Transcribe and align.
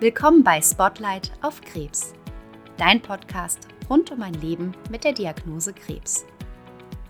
Willkommen 0.00 0.42
bei 0.42 0.60
Spotlight 0.60 1.30
auf 1.42 1.60
Krebs, 1.60 2.12
dein 2.76 3.00
Podcast 3.00 3.68
rund 3.88 4.10
um 4.10 4.20
ein 4.22 4.34
Leben 4.34 4.74
mit 4.90 5.04
der 5.04 5.12
Diagnose 5.12 5.72
Krebs. 5.72 6.26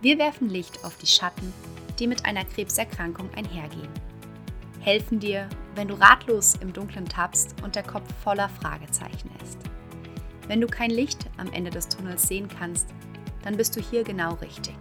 Wir 0.02 0.18
werfen 0.18 0.50
Licht 0.50 0.84
auf 0.84 0.98
die 0.98 1.06
Schatten, 1.06 1.54
die 1.98 2.06
mit 2.06 2.26
einer 2.26 2.44
Krebserkrankung 2.44 3.30
einhergehen. 3.34 3.88
Helfen 4.80 5.18
dir, 5.20 5.48
wenn 5.74 5.88
du 5.88 5.94
ratlos 5.94 6.54
im 6.60 6.74
Dunkeln 6.74 7.06
tappst 7.06 7.54
und 7.62 7.76
der 7.76 7.82
Kopf 7.82 8.12
voller 8.22 8.50
Fragezeichen 8.50 9.30
ist. 9.42 9.56
Wenn 10.48 10.60
du 10.60 10.66
kein 10.66 10.90
Licht 10.90 11.30
am 11.38 11.50
Ende 11.52 11.70
des 11.70 11.88
Tunnels 11.88 12.28
sehen 12.28 12.48
kannst, 12.48 12.88
dann 13.46 13.56
bist 13.56 13.76
du 13.76 13.80
hier 13.80 14.02
genau 14.02 14.34
richtig. 14.34 14.74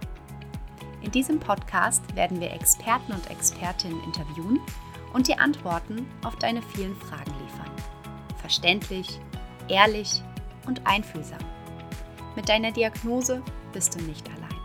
In 1.00 1.12
diesem 1.12 1.38
Podcast 1.38 2.02
werden 2.16 2.40
wir 2.40 2.50
Experten 2.50 3.12
und 3.12 3.30
Expertinnen 3.30 4.02
interviewen 4.02 4.58
und 5.12 5.28
dir 5.28 5.40
Antworten 5.40 6.04
auf 6.24 6.34
deine 6.36 6.60
vielen 6.60 6.96
Fragen 6.96 7.30
liefern. 7.44 7.70
Verständlich, 8.40 9.20
ehrlich 9.68 10.20
und 10.66 10.84
einfühlsam. 10.84 11.38
Mit 12.34 12.48
deiner 12.48 12.72
Diagnose 12.72 13.40
bist 13.72 13.94
du 13.94 14.02
nicht 14.02 14.28
allein. 14.30 14.60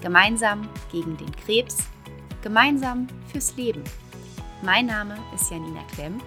Gemeinsam 0.00 0.66
gegen 0.90 1.18
den 1.18 1.36
Krebs, 1.36 1.76
gemeinsam 2.40 3.06
fürs 3.30 3.54
Leben. 3.56 3.84
Mein 4.62 4.86
Name 4.86 5.18
ist 5.34 5.50
Janina 5.50 5.82
Klemm 5.92 6.22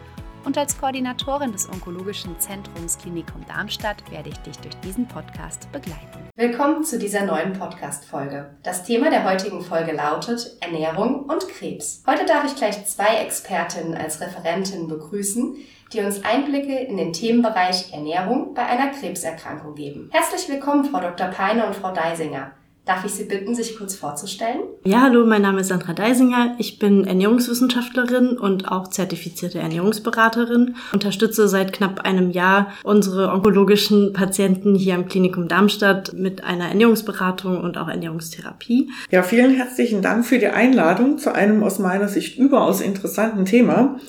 und 0.45 0.57
als 0.57 0.79
Koordinatorin 0.79 1.51
des 1.51 1.69
Onkologischen 1.69 2.39
Zentrums 2.39 2.97
Klinikum 2.97 3.45
Darmstadt 3.47 3.97
werde 4.11 4.29
ich 4.29 4.37
dich 4.39 4.57
durch 4.59 4.75
diesen 4.81 5.07
Podcast 5.07 5.71
begleiten. 5.71 6.29
Willkommen 6.35 6.83
zu 6.83 6.97
dieser 6.97 7.25
neuen 7.25 7.53
Podcast-Folge. 7.53 8.49
Das 8.63 8.83
Thema 8.83 9.09
der 9.09 9.29
heutigen 9.29 9.61
Folge 9.61 9.91
lautet 9.91 10.57
Ernährung 10.61 11.23
und 11.25 11.47
Krebs. 11.49 12.03
Heute 12.07 12.25
darf 12.25 12.45
ich 12.45 12.55
gleich 12.55 12.85
zwei 12.85 13.17
Expertinnen 13.17 13.95
als 13.95 14.21
Referentinnen 14.21 14.87
begrüßen, 14.87 15.55
die 15.93 15.99
uns 16.01 16.23
Einblicke 16.23 16.77
in 16.77 16.97
den 16.97 17.13
Themenbereich 17.13 17.93
Ernährung 17.93 18.53
bei 18.53 18.65
einer 18.65 18.91
Krebserkrankung 18.91 19.75
geben. 19.75 20.09
Herzlich 20.11 20.47
willkommen, 20.47 20.85
Frau 20.85 20.99
Dr. 20.99 21.27
Peine 21.27 21.65
und 21.65 21.75
Frau 21.75 21.91
Deisinger. 21.91 22.51
Darf 22.85 23.05
ich 23.05 23.11
Sie 23.11 23.25
bitten, 23.25 23.53
sich 23.53 23.77
kurz 23.77 23.93
vorzustellen? 23.93 24.61
Ja, 24.83 25.01
hallo, 25.01 25.25
mein 25.25 25.43
Name 25.43 25.61
ist 25.61 25.67
Sandra 25.67 25.93
Deisinger. 25.93 26.55
Ich 26.57 26.79
bin 26.79 27.05
Ernährungswissenschaftlerin 27.05 28.37
und 28.37 28.71
auch 28.71 28.87
zertifizierte 28.87 29.59
Ernährungsberaterin. 29.59 30.75
Unterstütze 30.91 31.47
seit 31.47 31.71
knapp 31.71 32.01
einem 32.01 32.31
Jahr 32.31 32.71
unsere 32.83 33.31
onkologischen 33.31 34.13
Patienten 34.13 34.73
hier 34.73 34.95
am 34.95 35.07
Klinikum 35.07 35.47
Darmstadt 35.47 36.13
mit 36.13 36.43
einer 36.43 36.69
Ernährungsberatung 36.69 37.61
und 37.61 37.77
auch 37.77 37.89
Ernährungstherapie. 37.89 38.89
Ja, 39.11 39.21
vielen 39.21 39.53
herzlichen 39.53 40.01
Dank 40.01 40.25
für 40.25 40.39
die 40.39 40.47
Einladung 40.47 41.19
zu 41.19 41.33
einem 41.33 41.61
aus 41.61 41.77
meiner 41.77 42.07
Sicht 42.07 42.39
überaus 42.39 42.81
interessanten 42.81 43.45
Thema 43.45 43.99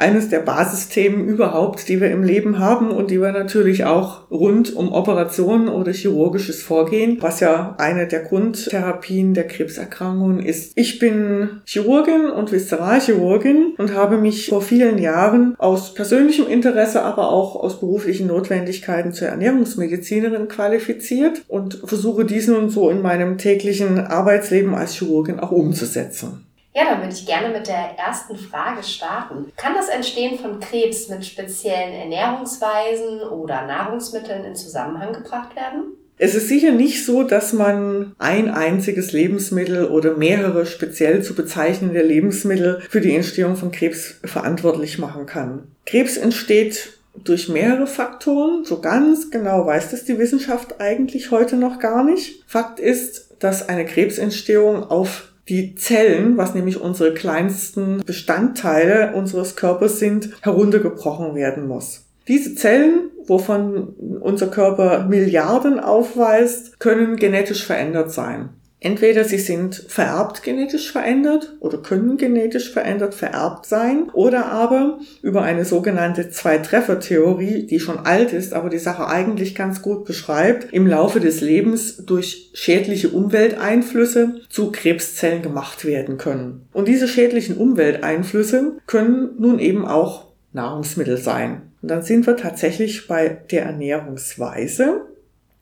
eines 0.00 0.28
der 0.28 0.40
Basisthemen 0.40 1.26
überhaupt, 1.26 1.88
die 1.88 2.00
wir 2.00 2.10
im 2.10 2.22
Leben 2.22 2.58
haben 2.58 2.90
und 2.90 3.10
die 3.10 3.20
wir 3.20 3.32
natürlich 3.32 3.84
auch 3.84 4.30
rund 4.30 4.74
um 4.74 4.92
Operationen 4.92 5.68
oder 5.68 5.92
chirurgisches 5.92 6.62
Vorgehen, 6.62 7.18
was 7.20 7.40
ja 7.40 7.74
eine 7.78 8.06
der 8.06 8.20
Grundtherapien 8.20 9.34
der 9.34 9.46
Krebserkrankungen 9.46 10.40
ist. 10.40 10.72
Ich 10.76 10.98
bin 10.98 11.60
Chirurgin 11.64 12.30
und 12.30 12.50
Viszeralchirurgin 12.50 13.74
und 13.76 13.94
habe 13.94 14.16
mich 14.16 14.48
vor 14.48 14.62
vielen 14.62 14.98
Jahren 14.98 15.54
aus 15.58 15.94
persönlichem 15.94 16.46
Interesse, 16.46 17.02
aber 17.02 17.30
auch 17.30 17.56
aus 17.56 17.80
beruflichen 17.80 18.26
Notwendigkeiten 18.26 19.12
zur 19.12 19.28
Ernährungsmedizinerin 19.28 20.48
qualifiziert 20.48 21.42
und 21.46 21.80
versuche 21.84 22.24
diesen 22.24 22.70
so 22.70 22.90
in 22.90 23.02
meinem 23.02 23.38
täglichen 23.38 23.98
Arbeitsleben 23.98 24.74
als 24.74 24.94
Chirurgin 24.94 25.40
auch 25.40 25.50
umzusetzen. 25.50 26.49
Ja, 26.72 26.84
dann 26.84 27.00
würde 27.00 27.12
ich 27.12 27.26
gerne 27.26 27.48
mit 27.48 27.66
der 27.66 27.98
ersten 27.98 28.36
Frage 28.36 28.82
starten. 28.82 29.52
Kann 29.56 29.74
das 29.74 29.88
Entstehen 29.88 30.38
von 30.38 30.60
Krebs 30.60 31.08
mit 31.08 31.26
speziellen 31.26 31.92
Ernährungsweisen 31.92 33.22
oder 33.22 33.66
Nahrungsmitteln 33.66 34.44
in 34.44 34.54
Zusammenhang 34.54 35.12
gebracht 35.12 35.56
werden? 35.56 35.96
Es 36.22 36.34
ist 36.34 36.48
sicher 36.48 36.70
nicht 36.70 37.06
so, 37.06 37.22
dass 37.22 37.54
man 37.54 38.14
ein 38.18 38.50
einziges 38.50 39.12
Lebensmittel 39.12 39.86
oder 39.86 40.16
mehrere 40.16 40.66
speziell 40.66 41.22
zu 41.22 41.34
bezeichnende 41.34 42.02
Lebensmittel 42.02 42.82
für 42.90 43.00
die 43.00 43.16
Entstehung 43.16 43.56
von 43.56 43.72
Krebs 43.72 44.20
verantwortlich 44.24 44.98
machen 44.98 45.24
kann. 45.24 45.68
Krebs 45.86 46.18
entsteht 46.18 47.00
durch 47.24 47.48
mehrere 47.48 47.86
Faktoren. 47.86 48.64
So 48.64 48.80
ganz 48.80 49.30
genau 49.30 49.66
weiß 49.66 49.90
das 49.90 50.04
die 50.04 50.18
Wissenschaft 50.18 50.80
eigentlich 50.80 51.30
heute 51.30 51.56
noch 51.56 51.78
gar 51.78 52.04
nicht. 52.04 52.44
Fakt 52.46 52.78
ist, 52.78 53.34
dass 53.38 53.68
eine 53.68 53.86
Krebsentstehung 53.86 54.84
auf 54.84 55.29
die 55.50 55.74
Zellen, 55.74 56.36
was 56.36 56.54
nämlich 56.54 56.80
unsere 56.80 57.12
kleinsten 57.12 58.02
Bestandteile 58.06 59.12
unseres 59.14 59.56
Körpers 59.56 59.98
sind, 59.98 60.30
heruntergebrochen 60.42 61.34
werden 61.34 61.66
muss. 61.66 62.06
Diese 62.28 62.54
Zellen, 62.54 63.10
wovon 63.26 63.88
unser 64.20 64.46
Körper 64.46 65.06
Milliarden 65.08 65.80
aufweist, 65.80 66.78
können 66.78 67.16
genetisch 67.16 67.66
verändert 67.66 68.12
sein. 68.12 68.50
Entweder 68.80 69.24
sie 69.24 69.38
sind 69.38 69.74
vererbt 69.88 70.42
genetisch 70.42 70.90
verändert 70.90 71.56
oder 71.60 71.78
können 71.78 72.16
genetisch 72.16 72.72
verändert 72.72 73.14
vererbt 73.14 73.66
sein 73.66 74.08
oder 74.14 74.46
aber 74.46 74.98
über 75.22 75.42
eine 75.42 75.66
sogenannte 75.66 76.30
Zwei-Treffer-Theorie, 76.30 77.66
die 77.66 77.78
schon 77.78 77.98
alt 77.98 78.32
ist, 78.32 78.54
aber 78.54 78.70
die 78.70 78.78
Sache 78.78 79.06
eigentlich 79.06 79.54
ganz 79.54 79.82
gut 79.82 80.06
beschreibt, 80.06 80.72
im 80.72 80.86
Laufe 80.86 81.20
des 81.20 81.42
Lebens 81.42 81.98
durch 82.06 82.50
schädliche 82.54 83.10
Umwelteinflüsse 83.10 84.40
zu 84.48 84.72
Krebszellen 84.72 85.42
gemacht 85.42 85.84
werden 85.84 86.16
können. 86.16 86.66
Und 86.72 86.88
diese 86.88 87.06
schädlichen 87.06 87.58
Umwelteinflüsse 87.58 88.78
können 88.86 89.30
nun 89.38 89.58
eben 89.58 89.84
auch 89.84 90.30
Nahrungsmittel 90.52 91.18
sein. 91.18 91.62
Und 91.82 91.90
dann 91.90 92.02
sind 92.02 92.26
wir 92.26 92.36
tatsächlich 92.36 93.06
bei 93.06 93.28
der 93.50 93.64
Ernährungsweise 93.64 95.02